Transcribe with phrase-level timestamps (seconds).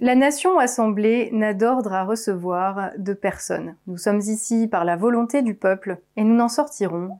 [0.00, 3.74] La nation assemblée n'a d'ordre à recevoir de personne.
[3.88, 7.18] Nous sommes ici par la volonté du peuple et nous n'en sortirons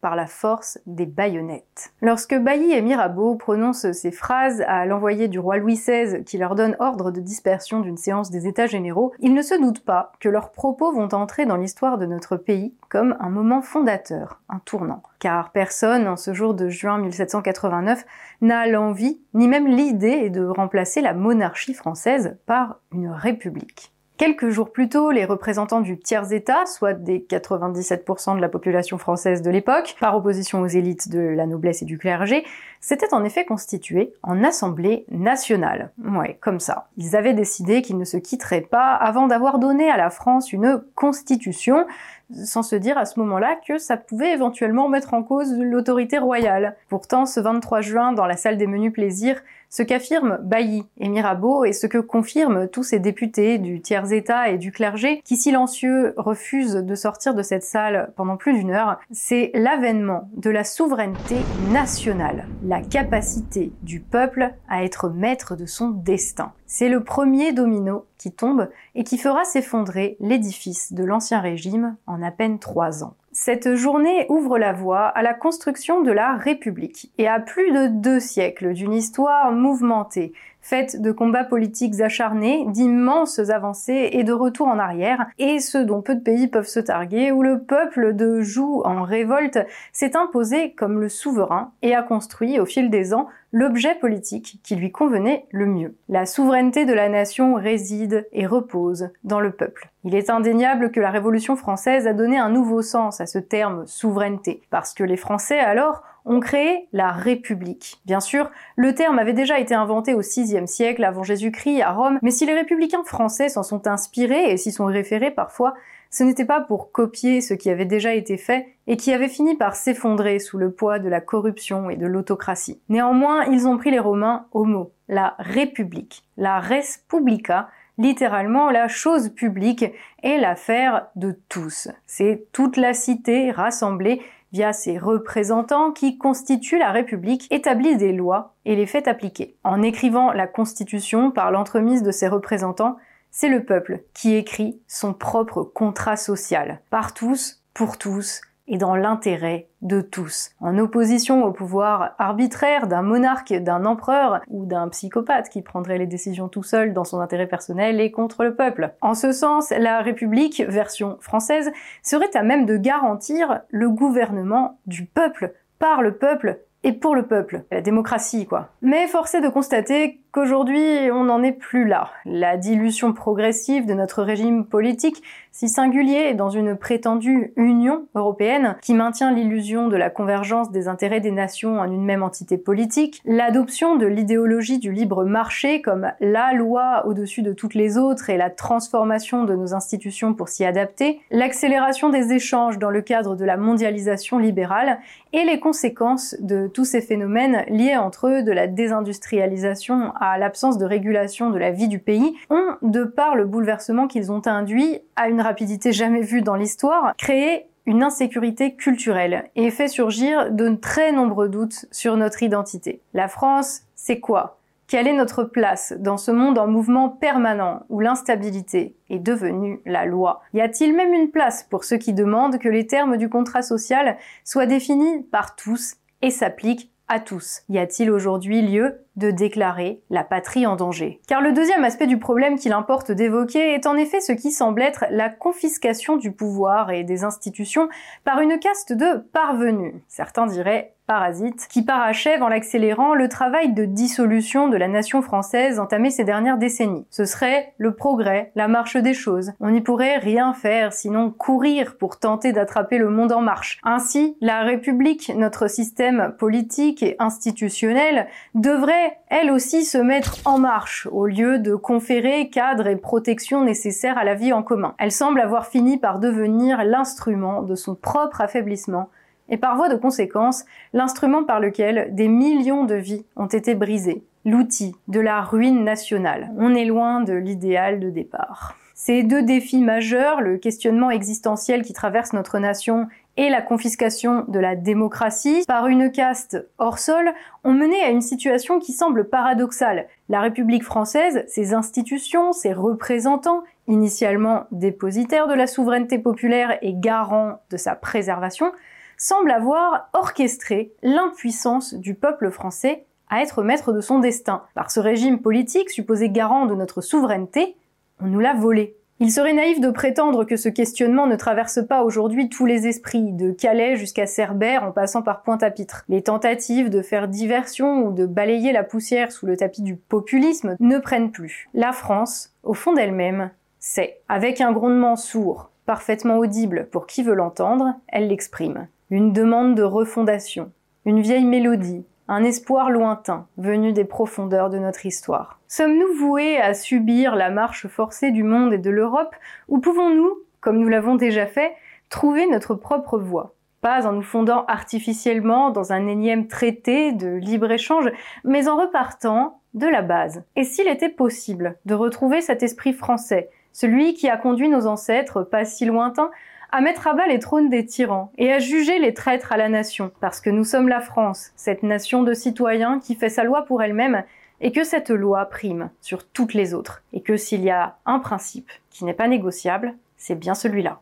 [0.00, 1.92] par la force des baïonnettes.
[2.00, 6.54] Lorsque Bailly et Mirabeau prononcent ces phrases à l'envoyé du roi Louis XVI qui leur
[6.54, 10.28] donne ordre de dispersion d'une séance des États généraux, ils ne se doutent pas que
[10.28, 15.02] leurs propos vont entrer dans l'histoire de notre pays comme un moment fondateur, un tournant.
[15.18, 18.04] Car personne, en ce jour de juin 1789,
[18.40, 23.92] n'a l'envie, ni même l'idée de remplacer la monarchie française par une république.
[24.18, 29.42] Quelques jours plus tôt, les représentants du tiers-État, soit des 97% de la population française
[29.42, 32.44] de l'époque, par opposition aux élites de la noblesse et du clergé,
[32.80, 35.92] s'étaient en effet constitués en Assemblée nationale.
[36.04, 36.88] Ouais, comme ça.
[36.96, 40.82] Ils avaient décidé qu'ils ne se quitteraient pas avant d'avoir donné à la France une
[40.96, 41.86] constitution,
[42.32, 46.74] sans se dire à ce moment-là que ça pouvait éventuellement mettre en cause l'autorité royale.
[46.88, 51.64] Pourtant, ce 23 juin, dans la salle des menus plaisirs, ce qu'affirment Bailly et Mirabeau
[51.64, 56.74] et ce que confirment tous ces députés du tiers-État et du clergé qui silencieux refusent
[56.74, 61.36] de sortir de cette salle pendant plus d'une heure, c'est l'avènement de la souveraineté
[61.70, 66.52] nationale, la capacité du peuple à être maître de son destin.
[66.66, 72.22] C'est le premier domino qui tombe et qui fera s'effondrer l'édifice de l'Ancien Régime en
[72.22, 73.14] à peine trois ans.
[73.40, 77.86] Cette journée ouvre la voie à la construction de la République et à plus de
[77.86, 80.32] deux siècles d'une histoire mouvementée,
[80.68, 86.02] faite de combats politiques acharnés, d'immenses avancées et de retours en arrière, et ce dont
[86.02, 89.58] peu de pays peuvent se targuer, où le peuple de Joux en révolte
[89.92, 94.76] s'est imposé comme le souverain et a construit au fil des ans l'objet politique qui
[94.76, 95.96] lui convenait le mieux.
[96.10, 99.90] La souveraineté de la nation réside et repose dans le peuple.
[100.04, 103.86] Il est indéniable que la Révolution française a donné un nouveau sens à ce terme
[103.86, 108.00] souveraineté, parce que les Français alors ont créé la République.
[108.06, 112.18] Bien sûr, le terme avait déjà été inventé au VIe siècle avant Jésus-Christ à Rome,
[112.22, 115.74] mais si les républicains français s'en sont inspirés et s'y sont référés parfois,
[116.10, 119.56] ce n'était pas pour copier ce qui avait déjà été fait et qui avait fini
[119.56, 122.80] par s'effondrer sous le poids de la corruption et de l'autocratie.
[122.88, 127.68] Néanmoins, ils ont pris les Romains au mot, la République, la res publica,
[127.98, 129.84] littéralement la chose publique
[130.22, 131.88] est l'affaire de tous.
[132.06, 134.22] C'est toute la cité rassemblée
[134.52, 139.56] via ses représentants qui constituent la République, établit des lois et les fait appliquer.
[139.64, 142.96] En écrivant la Constitution par l'entremise de ses représentants,
[143.30, 148.94] c'est le peuple qui écrit son propre contrat social, par tous, pour tous, et dans
[148.94, 155.48] l'intérêt de tous, en opposition au pouvoir arbitraire d'un monarque, d'un empereur ou d'un psychopathe
[155.48, 158.94] qui prendrait les décisions tout seul dans son intérêt personnel et contre le peuple.
[159.00, 165.06] En ce sens, la République, version française, serait à même de garantir le gouvernement du
[165.06, 167.64] peuple, par le peuple et pour le peuple.
[167.70, 168.68] La démocratie, quoi.
[168.82, 172.10] Mais force est de constater qu'aujourd'hui, on n'en est plus là.
[172.24, 178.94] La dilution progressive de notre régime politique, si singulier dans une prétendue Union européenne qui
[178.94, 183.96] maintient l'illusion de la convergence des intérêts des nations en une même entité politique, l'adoption
[183.96, 188.50] de l'idéologie du libre marché comme la loi au-dessus de toutes les autres et la
[188.50, 193.56] transformation de nos institutions pour s'y adapter, l'accélération des échanges dans le cadre de la
[193.56, 195.00] mondialisation libérale
[195.32, 200.76] et les conséquences de tous ces phénomènes liés entre eux de la désindustrialisation à l'absence
[200.76, 205.00] de régulation de la vie du pays, ont, de par le bouleversement qu'ils ont induit
[205.16, 210.74] à une rapidité jamais vue dans l'histoire, créé une insécurité culturelle et fait surgir de
[210.74, 213.00] très nombreux doutes sur notre identité.
[213.14, 214.58] La France, c'est quoi?
[214.88, 220.06] Quelle est notre place dans ce monde en mouvement permanent où l'instabilité est devenue la
[220.06, 220.40] loi?
[220.54, 224.16] Y a-t-il même une place pour ceux qui demandent que les termes du contrat social
[224.44, 230.24] soient définis par tous et s'appliquent à tous Y a-t-il aujourd'hui lieu de déclarer la
[230.24, 231.20] patrie en danger?
[231.26, 234.82] Car le deuxième aspect du problème qu'il importe d'évoquer est en effet ce qui semble
[234.82, 237.88] être la confiscation du pouvoir et des institutions
[238.24, 239.94] par une caste de parvenus.
[240.08, 245.80] Certains diraient parasites, qui parachève en l'accélérant le travail de dissolution de la nation française
[245.80, 247.06] entamé ces dernières décennies.
[247.10, 249.52] Ce serait le progrès, la marche des choses.
[249.58, 253.80] On n'y pourrait rien faire sinon courir pour tenter d'attraper le monde en marche.
[253.82, 261.08] Ainsi, la République, notre système politique et institutionnel, devrait elle aussi se mettre en marche
[261.10, 264.94] au lieu de conférer cadre et protection nécessaires à la vie en commun.
[264.98, 269.08] Elle semble avoir fini par devenir l'instrument de son propre affaiblissement
[269.48, 274.22] et par voie de conséquence, l'instrument par lequel des millions de vies ont été brisées,
[274.44, 276.50] l'outil de la ruine nationale.
[276.58, 278.76] On est loin de l'idéal de départ.
[279.00, 283.06] Ces deux défis majeurs, le questionnement existentiel qui traverse notre nation
[283.36, 288.20] et la confiscation de la démocratie par une caste hors sol ont mené à une
[288.20, 290.08] situation qui semble paradoxale.
[290.28, 297.60] La République française, ses institutions, ses représentants, initialement dépositaires de la souveraineté populaire et garants
[297.70, 298.72] de sa préservation,
[299.18, 304.62] semblent avoir orchestré l'impuissance du peuple français à être maître de son destin.
[304.74, 307.76] Par ce régime politique supposé garant de notre souveraineté,
[308.20, 308.96] on nous l'a volé.
[309.20, 313.32] Il serait naïf de prétendre que ce questionnement ne traverse pas aujourd'hui tous les esprits,
[313.32, 316.04] de Calais jusqu'à Cerbère en passant par Pointe-à-Pitre.
[316.08, 320.76] Les tentatives de faire diversion ou de balayer la poussière sous le tapis du populisme
[320.78, 321.68] ne prennent plus.
[321.74, 323.50] La France, au fond d'elle-même,
[323.80, 324.20] sait.
[324.28, 328.86] Avec un grondement sourd, parfaitement audible pour qui veut l'entendre, elle l'exprime.
[329.10, 330.70] Une demande de refondation,
[331.06, 335.58] une vieille mélodie, un espoir lointain venu des profondeurs de notre histoire.
[335.66, 339.34] Sommes-nous voués à subir la marche forcée du monde et de l'Europe
[339.66, 341.72] ou pouvons-nous, comme nous l'avons déjà fait,
[342.10, 343.54] trouver notre propre voie?
[343.80, 348.10] Pas en nous fondant artificiellement dans un énième traité de libre-échange,
[348.44, 350.44] mais en repartant de la base.
[350.54, 355.44] Et s'il était possible de retrouver cet esprit français, celui qui a conduit nos ancêtres,
[355.44, 356.30] pas si lointains,
[356.70, 359.68] à mettre à bas les trônes des tyrans et à juger les traîtres à la
[359.68, 363.64] nation, parce que nous sommes la France, cette nation de citoyens qui fait sa loi
[363.64, 364.24] pour elle-même,
[364.60, 368.18] et que cette loi prime sur toutes les autres, et que s'il y a un
[368.18, 371.00] principe qui n'est pas négociable, c'est bien celui-là.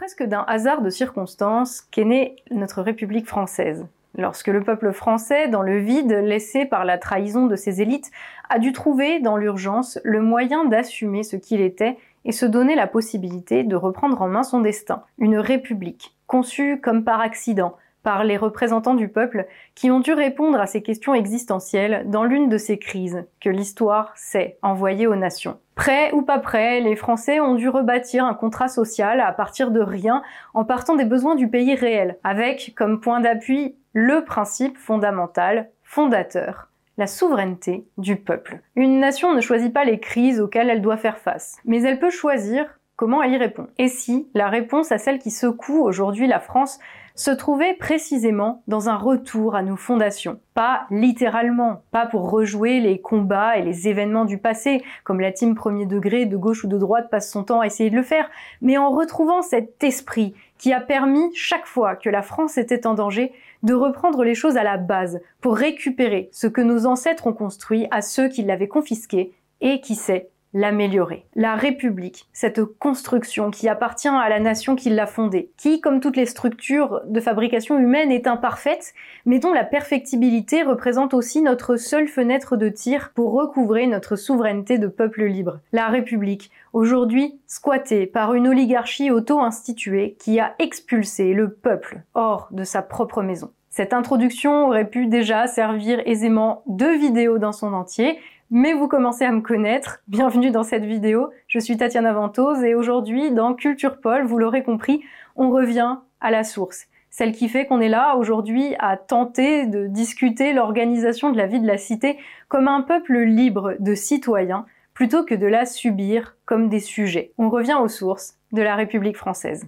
[0.00, 3.86] Presque d'un hasard de circonstances qu'est née notre République française.
[4.16, 8.10] Lorsque le peuple français, dans le vide laissé par la trahison de ses élites,
[8.48, 12.86] a dû trouver, dans l'urgence, le moyen d'assumer ce qu'il était et se donner la
[12.86, 15.02] possibilité de reprendre en main son destin.
[15.18, 20.58] Une république, conçue comme par accident, par les représentants du peuple qui ont dû répondre
[20.58, 25.58] à ces questions existentielles dans l'une de ces crises que l'histoire sait envoyer aux nations.
[25.80, 29.80] Prêts ou pas prêts, les Français ont dû rebâtir un contrat social à partir de
[29.80, 30.22] rien
[30.52, 36.68] en partant des besoins du pays réel, avec comme point d'appui le principe fondamental, fondateur,
[36.98, 38.60] la souveraineté du peuple.
[38.76, 42.10] Une nation ne choisit pas les crises auxquelles elle doit faire face, mais elle peut
[42.10, 42.66] choisir
[42.96, 43.68] comment elle y répond.
[43.78, 46.78] Et si la réponse à celle qui secoue aujourd'hui la France
[47.14, 50.40] se trouvait précisément dans un retour à nos fondations.
[50.54, 55.54] Pas littéralement, pas pour rejouer les combats et les événements du passé, comme la team
[55.54, 58.30] premier degré de gauche ou de droite passe son temps à essayer de le faire,
[58.60, 62.94] mais en retrouvant cet esprit qui a permis, chaque fois que la France était en
[62.94, 67.32] danger, de reprendre les choses à la base pour récupérer ce que nos ancêtres ont
[67.32, 71.26] construit à ceux qui l'avaient confisqué et qui sait l'améliorer.
[71.34, 76.16] La République, cette construction qui appartient à la nation qui l'a fondée, qui, comme toutes
[76.16, 78.92] les structures de fabrication humaine, est imparfaite,
[79.26, 84.78] mais dont la perfectibilité représente aussi notre seule fenêtre de tir pour recouvrer notre souveraineté
[84.78, 85.60] de peuple libre.
[85.72, 92.64] La République, aujourd'hui squattée par une oligarchie auto-instituée qui a expulsé le peuple hors de
[92.64, 93.50] sa propre maison.
[93.68, 98.18] Cette introduction aurait pu déjà servir aisément deux vidéos dans son entier,
[98.50, 100.00] mais vous commencez à me connaître.
[100.08, 101.30] Bienvenue dans cette vidéo.
[101.46, 105.02] Je suis Tatiana Ventose et aujourd'hui dans Culture Paul, vous l'aurez compris,
[105.36, 106.86] on revient à la source.
[107.10, 111.60] Celle qui fait qu'on est là aujourd'hui à tenter de discuter l'organisation de la vie
[111.60, 112.18] de la cité
[112.48, 117.32] comme un peuple libre de citoyens plutôt que de la subir comme des sujets.
[117.38, 119.66] On revient aux sources de la République française.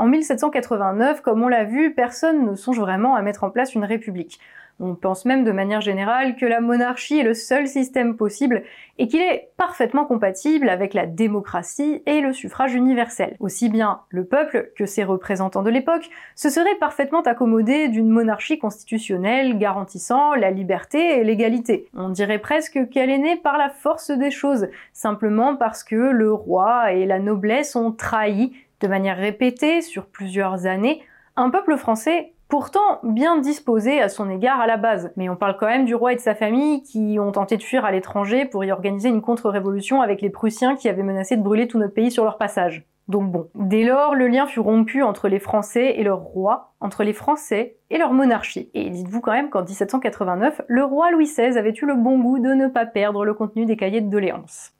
[0.00, 3.84] En 1789, comme on l'a vu, personne ne songe vraiment à mettre en place une
[3.84, 4.40] république.
[4.82, 8.62] On pense même de manière générale que la monarchie est le seul système possible
[8.96, 13.36] et qu'il est parfaitement compatible avec la démocratie et le suffrage universel.
[13.40, 18.58] Aussi bien le peuple que ses représentants de l'époque se seraient parfaitement accommodés d'une monarchie
[18.58, 21.90] constitutionnelle garantissant la liberté et l'égalité.
[21.94, 26.32] On dirait presque qu'elle est née par la force des choses, simplement parce que le
[26.32, 31.02] roi et la noblesse ont trahi de manière répétée sur plusieurs années,
[31.36, 35.12] un peuple français pourtant bien disposé à son égard à la base.
[35.16, 37.62] Mais on parle quand même du roi et de sa famille qui ont tenté de
[37.62, 41.42] fuir à l'étranger pour y organiser une contre-révolution avec les Prussiens qui avaient menacé de
[41.42, 42.84] brûler tout notre pays sur leur passage.
[43.08, 47.02] Donc bon, dès lors, le lien fut rompu entre les Français et leur roi, entre
[47.02, 48.70] les Français et leur monarchie.
[48.74, 52.38] Et dites-vous quand même qu'en 1789, le roi Louis XVI avait eu le bon goût
[52.38, 54.72] de ne pas perdre le contenu des cahiers de doléances.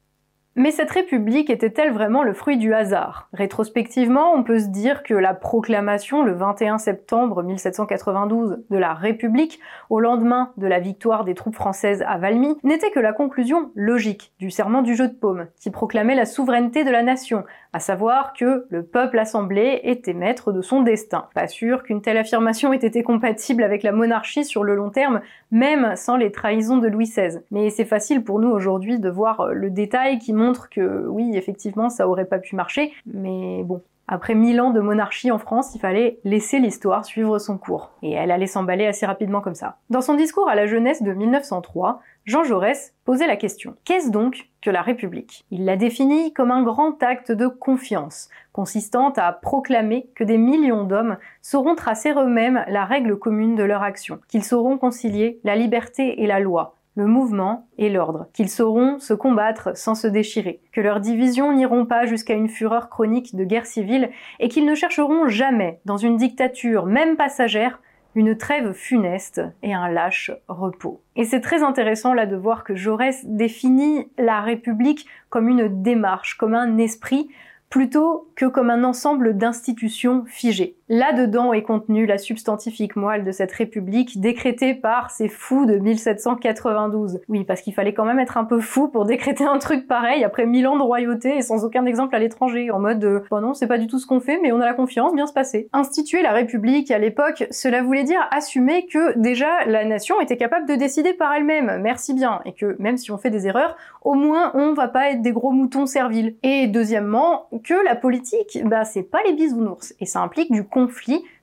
[0.57, 3.29] Mais cette république était-elle vraiment le fruit du hasard?
[3.33, 9.61] Rétrospectivement, on peut se dire que la proclamation le 21 septembre 1792 de la République,
[9.91, 14.33] au lendemain de la victoire des troupes françaises à Valmy, n'était que la conclusion logique
[14.41, 18.33] du serment du jeu de paume, qui proclamait la souveraineté de la nation, à savoir
[18.33, 21.27] que le peuple assemblé était maître de son destin.
[21.35, 25.21] Pas sûr qu'une telle affirmation ait été compatible avec la monarchie sur le long terme,
[25.51, 27.41] même sans les trahisons de Louis XVI.
[27.51, 31.91] Mais c'est facile pour nous aujourd'hui de voir le détail qui montre que oui, effectivement,
[31.91, 33.83] ça aurait pas pu marcher, mais bon.
[34.13, 37.93] Après mille ans de monarchie en France, il fallait laisser l'histoire suivre son cours.
[38.03, 39.77] Et elle allait s'emballer assez rapidement comme ça.
[39.89, 43.77] Dans son discours à la jeunesse de 1903, Jean Jaurès posait la question.
[43.85, 45.45] Qu'est-ce donc que la République?
[45.53, 50.83] Il la définit comme un grand acte de confiance, consistant à proclamer que des millions
[50.83, 56.21] d'hommes sauront tracer eux-mêmes la règle commune de leur action, qu'ils sauront concilier la liberté
[56.21, 60.83] et la loi, le mouvement et l'ordre, qu'ils sauront se combattre sans se déchirer, que
[60.83, 65.27] leurs divisions n'iront pas jusqu'à une fureur chronique de guerre civile et qu'ils ne chercheront
[65.27, 67.81] jamais, dans une dictature même passagère,
[68.15, 71.01] une trêve funeste et un lâche repos.
[71.17, 76.37] Et c'est très intéressant là de voir que Jaurès définit la République comme une démarche,
[76.37, 77.31] comme un esprit,
[77.71, 80.77] plutôt que comme un ensemble d'institutions figées.
[80.93, 87.21] Là-dedans est contenue la substantifique moelle de cette république décrétée par ces fous de 1792.
[87.29, 90.25] Oui, parce qu'il fallait quand même être un peu fou pour décréter un truc pareil
[90.25, 93.41] après mille ans de royauté et sans aucun exemple à l'étranger, en mode de bon
[93.41, 95.33] non, c'est pas du tout ce qu'on fait, mais on a la confiance, bien se
[95.33, 95.69] passer.
[95.73, 100.67] Instituer la république à l'époque, cela voulait dire assumer que déjà la nation était capable
[100.67, 104.15] de décider par elle-même, merci bien, et que même si on fait des erreurs, au
[104.15, 106.35] moins on va pas être des gros moutons serviles.
[106.43, 110.65] Et deuxièmement, que la politique, bah c'est pas les bisounours, et ça implique du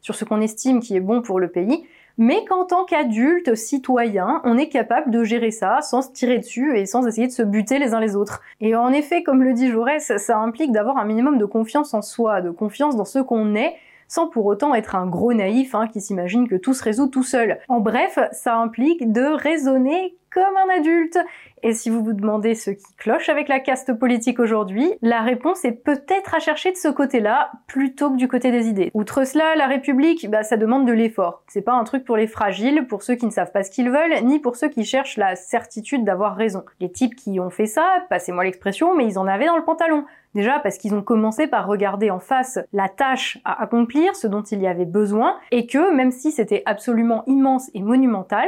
[0.01, 1.85] sur ce qu'on estime qui est bon pour le pays,
[2.17, 6.77] mais qu'en tant qu'adulte, citoyen, on est capable de gérer ça sans se tirer dessus
[6.77, 8.41] et sans essayer de se buter les uns les autres.
[8.59, 12.01] Et en effet, comme le dit Jaurès, ça implique d'avoir un minimum de confiance en
[12.01, 13.75] soi, de confiance dans ce qu'on est,
[14.07, 17.23] sans pour autant être un gros naïf hein, qui s'imagine que tout se résout tout
[17.23, 17.59] seul.
[17.67, 21.19] En bref, ça implique de raisonner comme un adulte.
[21.63, 25.65] Et si vous vous demandez ce qui cloche avec la caste politique aujourd'hui, la réponse
[25.65, 28.91] est peut-être à chercher de ce côté-là plutôt que du côté des idées.
[28.93, 31.43] Outre cela, la République, bah, ça demande de l'effort.
[31.47, 33.89] C'est pas un truc pour les fragiles, pour ceux qui ne savent pas ce qu'ils
[33.89, 36.63] veulent, ni pour ceux qui cherchent la certitude d'avoir raison.
[36.79, 40.05] Les types qui ont fait ça, passez-moi l'expression, mais ils en avaient dans le pantalon.
[40.35, 44.43] Déjà parce qu'ils ont commencé par regarder en face la tâche à accomplir, ce dont
[44.43, 48.47] il y avait besoin, et que même si c'était absolument immense et monumental,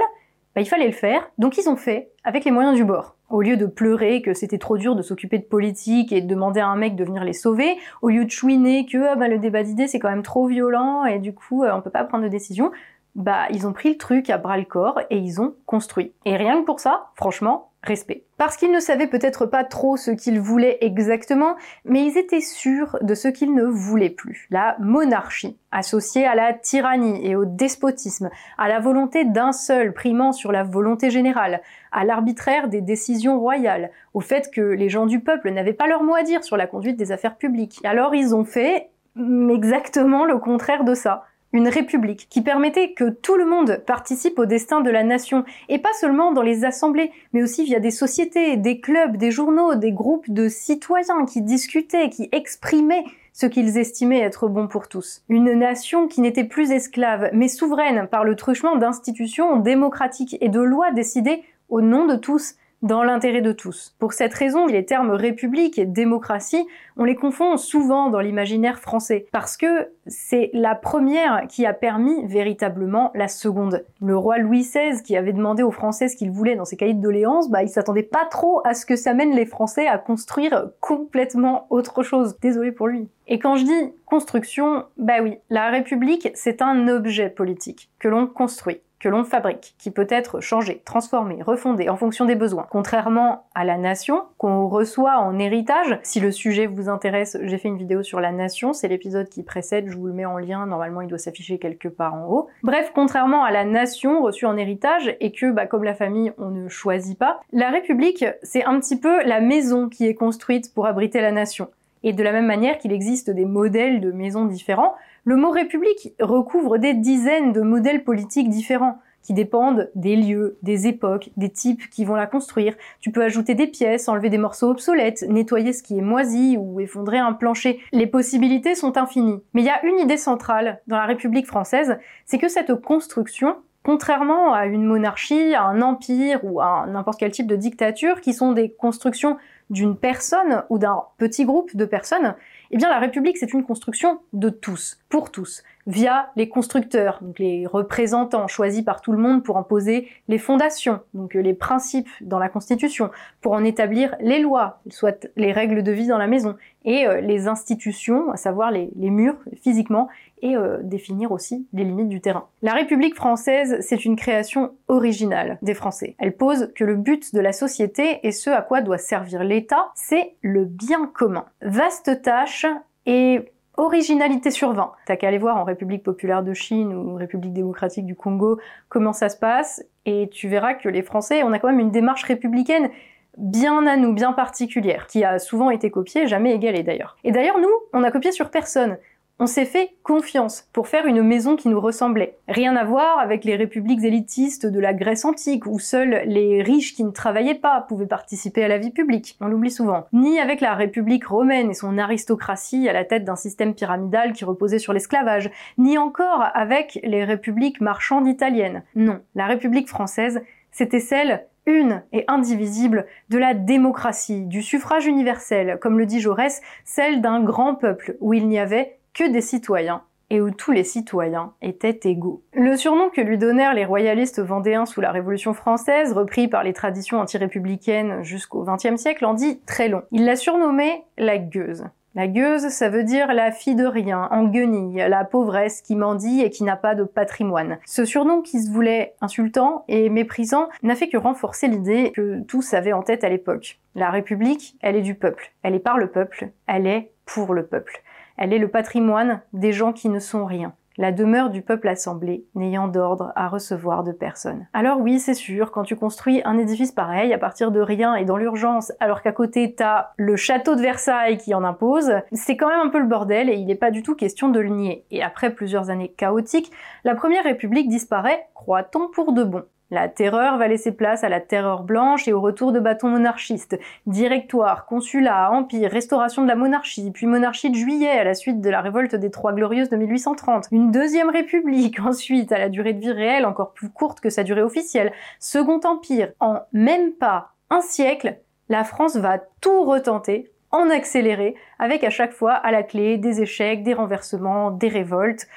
[0.55, 3.15] bah, il fallait le faire, donc ils ont fait avec les moyens du bord.
[3.29, 6.59] Au lieu de pleurer que c'était trop dur de s'occuper de politique et de demander
[6.59, 9.37] à un mec de venir les sauver, au lieu de chouiner que ah bah, le
[9.37, 12.23] débat d'idées c'est quand même trop violent et du coup euh, on peut pas prendre
[12.23, 12.71] de décision,
[13.15, 16.13] bah ils ont pris le truc à bras le corps et ils ont construit.
[16.25, 18.23] Et rien que pour ça, franchement, respect.
[18.37, 21.55] Parce qu'ils ne savaient peut-être pas trop ce qu'ils voulaient exactement,
[21.85, 24.47] mais ils étaient sûrs de ce qu'ils ne voulaient plus.
[24.49, 30.33] La monarchie, associée à la tyrannie et au despotisme, à la volonté d'un seul primant
[30.33, 35.21] sur la volonté générale, à l'arbitraire des décisions royales, au fait que les gens du
[35.21, 37.79] peuple n'avaient pas leur mot à dire sur la conduite des affaires publiques.
[37.83, 43.35] alors ils ont fait exactement le contraire de ça une république qui permettait que tout
[43.35, 47.41] le monde participe au destin de la nation, et pas seulement dans les assemblées, mais
[47.43, 52.29] aussi via des sociétés, des clubs, des journaux, des groupes de citoyens qui discutaient, qui
[52.31, 55.23] exprimaient ce qu'ils estimaient être bon pour tous.
[55.29, 60.59] Une nation qui n'était plus esclave, mais souveraine par le truchement d'institutions démocratiques et de
[60.59, 63.95] lois décidées au nom de tous, dans l'intérêt de tous.
[63.99, 66.65] Pour cette raison, les termes république et démocratie,
[66.97, 72.25] on les confond souvent dans l'imaginaire français, parce que c'est la première qui a permis
[72.25, 73.85] véritablement la seconde.
[74.01, 76.93] Le roi Louis XVI, qui avait demandé aux Français ce qu'ils voulaient dans ses cahiers
[76.93, 79.97] de doléances, bah, il s'attendait pas trop à ce que ça mène les Français à
[79.97, 82.37] construire complètement autre chose.
[82.41, 83.09] Désolé pour lui.
[83.27, 88.25] Et quand je dis construction, bah oui, la République, c'est un objet politique que l'on
[88.25, 92.67] construit que l'on fabrique, qui peut être changé, transformé, refondé en fonction des besoins.
[92.69, 97.67] Contrairement à la nation, qu'on reçoit en héritage, si le sujet vous intéresse, j'ai fait
[97.69, 100.65] une vidéo sur la nation, c'est l'épisode qui précède, je vous le mets en lien,
[100.65, 102.47] normalement il doit s'afficher quelque part en haut.
[102.63, 106.49] Bref, contrairement à la nation reçue en héritage, et que, bah, comme la famille, on
[106.49, 110.85] ne choisit pas, la République, c'est un petit peu la maison qui est construite pour
[110.85, 111.69] abriter la nation.
[112.03, 116.13] Et de la même manière qu'il existe des modèles de maisons différents, le mot république
[116.19, 121.89] recouvre des dizaines de modèles politiques différents qui dépendent des lieux, des époques, des types
[121.89, 122.75] qui vont la construire.
[122.99, 126.79] Tu peux ajouter des pièces, enlever des morceaux obsolètes, nettoyer ce qui est moisi ou
[126.79, 127.79] effondrer un plancher.
[127.91, 129.41] Les possibilités sont infinies.
[129.53, 133.57] Mais il y a une idée centrale dans la République française, c'est que cette construction,
[133.83, 138.33] contrairement à une monarchie, à un empire ou à n'importe quel type de dictature, qui
[138.33, 139.37] sont des constructions
[139.69, 142.35] d'une personne ou d'un petit groupe de personnes,
[142.71, 147.39] eh bien la République c'est une construction de tous, pour tous, via les constructeurs, donc
[147.39, 152.09] les représentants choisis par tout le monde pour en poser les fondations, donc les principes
[152.21, 153.09] dans la Constitution,
[153.41, 157.21] pour en établir les lois, soit les règles de vie dans la maison, et euh,
[157.21, 160.07] les institutions, à savoir les, murs physiquement,
[160.41, 162.47] et euh, définir aussi les limites du terrain.
[162.61, 166.15] La République française, c'est une création originale des Français.
[166.19, 169.91] Elle pose que le but de la société et ce à quoi doit servir l'État,
[169.95, 171.45] c'est le bien commun.
[171.61, 172.65] Vaste tâche
[173.05, 174.91] et originalité sur 20.
[175.05, 179.13] T'as qu'à aller voir en République populaire de Chine ou République démocratique du Congo comment
[179.13, 182.23] ça se passe, et tu verras que les Français, on a quand même une démarche
[182.23, 182.89] républicaine
[183.37, 187.15] bien à nous, bien particulière, qui a souvent été copiée, jamais égalée d'ailleurs.
[187.23, 188.97] Et d'ailleurs, nous, on a copié sur personne.
[189.41, 192.35] On s'est fait confiance pour faire une maison qui nous ressemblait.
[192.49, 196.93] Rien à voir avec les républiques élitistes de la Grèce antique où seuls les riches
[196.93, 199.37] qui ne travaillaient pas pouvaient participer à la vie publique.
[199.39, 200.07] On l'oublie souvent.
[200.11, 204.43] Ni avec la République romaine et son aristocratie à la tête d'un système pyramidal qui
[204.43, 205.49] reposait sur l'esclavage.
[205.77, 208.83] Ni encore avec les républiques marchandes italiennes.
[208.95, 210.41] Non, la République française,
[210.71, 216.61] c'était celle une et indivisible de la démocratie, du suffrage universel, comme le dit Jaurès,
[216.83, 220.83] celle d'un grand peuple où il n'y avait que des citoyens et où tous les
[220.83, 222.43] citoyens étaient égaux.
[222.53, 226.73] Le surnom que lui donnèrent les royalistes vendéens sous la Révolution française, repris par les
[226.73, 230.03] traditions anti-républicaines jusqu'au XXe siècle, en dit très long.
[230.11, 231.85] Il l'a surnommée la gueuse.
[232.15, 236.41] La gueuse, ça veut dire la fille de rien, en guenille, la pauvresse qui mendie
[236.41, 237.77] et qui n'a pas de patrimoine.
[237.85, 242.73] Ce surnom qui se voulait insultant et méprisant n'a fait que renforcer l'idée que tous
[242.73, 243.79] avaient en tête à l'époque.
[243.93, 247.67] La République, elle est du peuple, elle est par le peuple, elle est pour le
[247.67, 248.01] peuple.
[248.39, 252.43] Elle est le patrimoine des gens qui ne sont rien la demeure du peuple assemblé,
[252.55, 254.67] n'ayant d'ordre à recevoir de personne.
[254.73, 258.25] Alors oui, c'est sûr, quand tu construis un édifice pareil à partir de rien et
[258.25, 262.67] dans l'urgence, alors qu'à côté t'as le château de Versailles qui en impose, c'est quand
[262.67, 265.05] même un peu le bordel et il n'est pas du tout question de le nier.
[265.09, 266.69] Et après plusieurs années chaotiques,
[267.05, 269.63] la première république disparaît, croit-on, pour de bon.
[269.91, 273.79] La terreur va laisser place à la terreur blanche et au retour de bâtons monarchistes.
[274.05, 278.69] Directoire, consulat, empire, restauration de la monarchie, puis monarchie de juillet à la suite de
[278.69, 280.67] la révolte des Trois Glorieuses de 1830.
[280.71, 284.43] Une deuxième république ensuite à la durée de vie réelle encore plus courte que sa
[284.43, 285.11] durée officielle.
[285.39, 286.33] Second empire.
[286.39, 288.37] En même pas un siècle,
[288.69, 293.41] la France va tout retenter en accéléré, avec à chaque fois à la clé des
[293.41, 295.47] échecs, des renversements, des révoltes.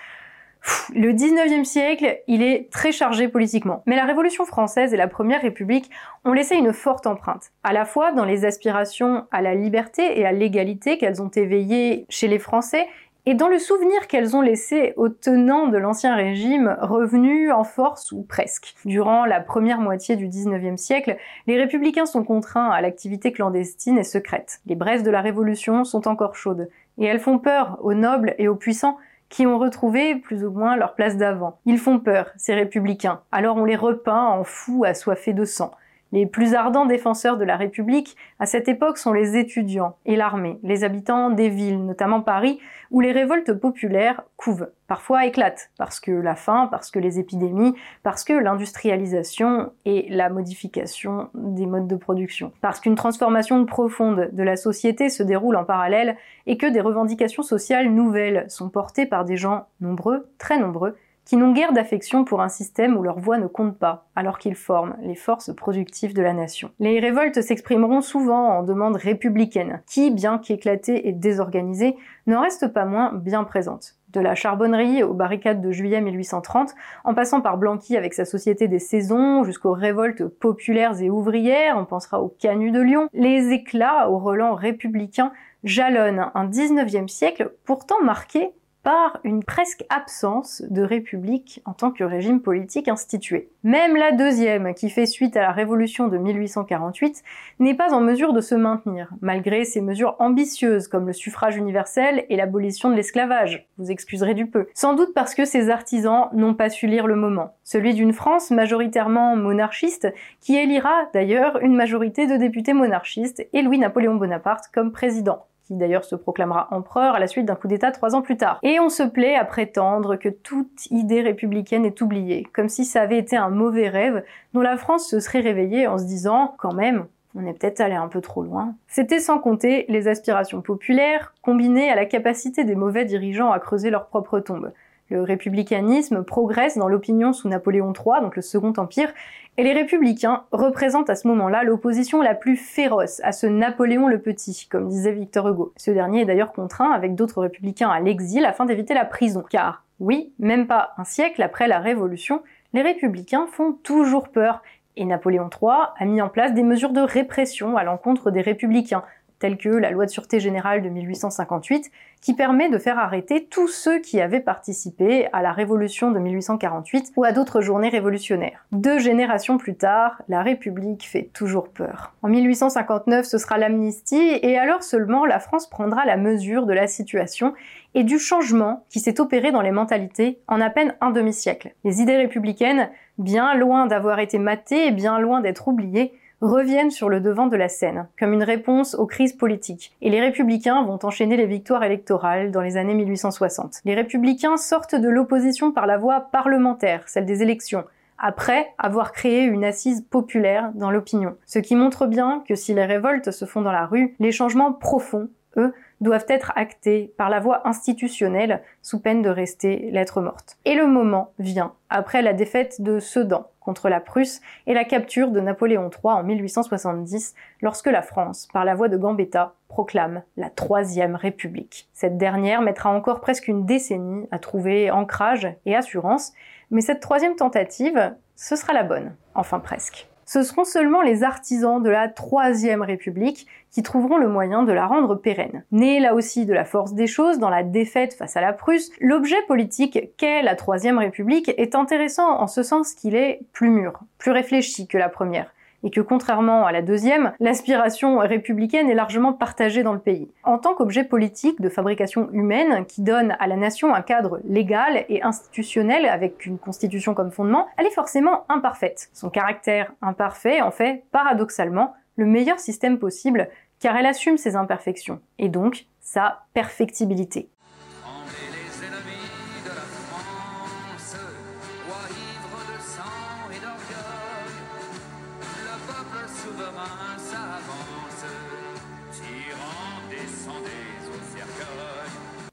[0.95, 3.83] Le 19e siècle, il est très chargé politiquement.
[3.87, 5.91] Mais la Révolution française et la Première République
[6.25, 10.27] ont laissé une forte empreinte, à la fois dans les aspirations à la liberté et
[10.27, 12.87] à l'égalité qu'elles ont éveillées chez les Français,
[13.25, 18.11] et dans le souvenir qu'elles ont laissé aux tenants de l'Ancien Régime revenus en force
[18.11, 18.75] ou presque.
[18.85, 24.05] Durant la première moitié du 19e siècle, les républicains sont contraints à l'activité clandestine et
[24.05, 24.61] secrète.
[24.67, 28.49] Les braises de la Révolution sont encore chaudes, et elles font peur aux nobles et
[28.49, 28.99] aux puissants
[29.33, 31.59] qui ont retrouvé plus ou moins leur place d'avant.
[31.65, 33.23] Ils font peur, ces républicains.
[33.33, 35.73] Alors on les repeint en fous assoiffés de sang.
[36.13, 40.59] Les plus ardents défenseurs de la République à cette époque sont les étudiants et l'armée,
[40.63, 46.11] les habitants des villes, notamment Paris, où les révoltes populaires couvent, parfois éclatent, parce que
[46.11, 51.97] la faim, parce que les épidémies, parce que l'industrialisation et la modification des modes de
[51.97, 56.83] production, parce qu'une transformation profonde de la société se déroule en parallèle et que des
[56.83, 62.25] revendications sociales nouvelles sont portées par des gens nombreux, très nombreux, qui n'ont guère d'affection
[62.25, 66.15] pour un système où leur voix ne compte pas, alors qu'ils forment les forces productives
[66.15, 66.71] de la nation.
[66.81, 72.85] Les révoltes s'exprimeront souvent en demandes républicaines, qui, bien qu'éclatées et désorganisées, n'en restent pas
[72.85, 73.97] moins bien présentes.
[74.13, 78.69] De la charbonnerie aux barricades de juillet 1830, en passant par Blanqui avec sa société
[78.69, 84.11] des saisons, jusqu'aux révoltes populaires et ouvrières, on pensera au Canut de Lyon, les éclats
[84.11, 85.33] au relents républicains
[85.65, 88.53] jalonnent un 19e siècle pourtant marqué
[88.83, 93.49] par une presque absence de république en tant que régime politique institué.
[93.63, 97.23] Même la deuxième, qui fait suite à la révolution de 1848,
[97.61, 102.27] n'est pas en mesure de se maintenir, malgré ses mesures ambitieuses comme le suffrage universel
[102.29, 103.69] et l'abolition de l'esclavage.
[103.79, 104.67] Vous excuserez du peu.
[104.75, 107.55] Sans doute parce que ses artisans n'ont pas su lire le moment.
[107.65, 114.17] Celui d'une France majoritairement monarchiste, qui élira d'ailleurs une majorité de députés monarchistes et Louis-Napoléon
[114.17, 115.47] Bonaparte comme président
[115.79, 118.59] d'ailleurs se proclamera empereur à la suite d'un coup d'État trois ans plus tard.
[118.63, 123.03] Et on se plaît à prétendre que toute idée républicaine est oubliée, comme si ça
[123.03, 126.75] avait été un mauvais rêve dont la France se serait réveillée en se disant quand
[126.75, 128.75] même, on est peut-être allé un peu trop loin.
[128.89, 133.91] C'était sans compter les aspirations populaires, combinées à la capacité des mauvais dirigeants à creuser
[133.91, 134.73] leur propre tombe.
[135.09, 139.13] Le républicanisme progresse dans l'opinion sous Napoléon III, donc le Second Empire,
[139.59, 144.19] Et les républicains représentent à ce moment-là l'opposition la plus féroce à ce Napoléon le
[144.19, 145.75] Petit, comme disait Victor Hugo.
[145.77, 149.45] Ce dernier est d'ailleurs contraint avec d'autres républicains à l'exil afin d'éviter la prison.
[149.51, 154.63] Car, oui, même pas un siècle après la Révolution, les républicains font toujours peur
[154.97, 159.05] et Napoléon III a mis en place des mesures de répression à l'encontre des républicains,
[159.43, 163.67] telle que la loi de sûreté générale de 1858, qui permet de faire arrêter tous
[163.67, 168.65] ceux qui avaient participé à la révolution de 1848 ou à d'autres journées révolutionnaires.
[168.71, 172.15] Deux générations plus tard, la République fait toujours peur.
[172.23, 176.87] En 1859, ce sera l'amnistie, et alors seulement la France prendra la mesure de la
[176.87, 177.53] situation
[177.95, 181.75] et du changement qui s'est opéré dans les mentalités en à peine un demi-siècle.
[181.83, 187.09] Les idées républicaines, bien loin d'avoir été matées et bien loin d'être oubliées, reviennent sur
[187.09, 189.97] le devant de la scène, comme une réponse aux crises politiques.
[190.03, 193.77] Et les républicains vont enchaîner les victoires électorales dans les années 1860.
[193.85, 197.85] Les républicains sortent de l'opposition par la voie parlementaire, celle des élections,
[198.19, 201.37] après avoir créé une assise populaire dans l'opinion.
[201.47, 204.73] Ce qui montre bien que si les révoltes se font dans la rue, les changements
[204.73, 210.59] profonds, eux, doivent être actés par la voie institutionnelle sous peine de rester lettre morte.
[210.65, 215.31] Et le moment vient après la défaite de Sedan contre la Prusse et la capture
[215.31, 220.51] de Napoléon III en 1870 lorsque la France, par la voie de Gambetta, proclame la
[220.51, 221.89] Troisième République.
[221.93, 226.33] Cette dernière mettra encore presque une décennie à trouver ancrage et assurance,
[226.71, 231.83] mais cette troisième tentative, ce sera la bonne, enfin presque ce seront seulement les artisans
[231.83, 235.63] de la Troisième République qui trouveront le moyen de la rendre pérenne.
[235.73, 238.91] Né là aussi de la force des choses dans la défaite face à la Prusse,
[238.99, 244.01] l'objet politique qu'est la Troisième République est intéressant en ce sens qu'il est plus mûr,
[244.17, 249.33] plus réfléchi que la première et que contrairement à la deuxième, l'aspiration républicaine est largement
[249.33, 250.31] partagée dans le pays.
[250.45, 255.05] En tant qu'objet politique de fabrication humaine qui donne à la nation un cadre légal
[255.09, 259.11] et institutionnel avec une constitution comme fondement, elle est forcément imparfaite.
[259.13, 263.49] Son caractère imparfait en fait, paradoxalement, le meilleur système possible
[263.81, 267.49] car elle assume ses imperfections et donc sa perfectibilité.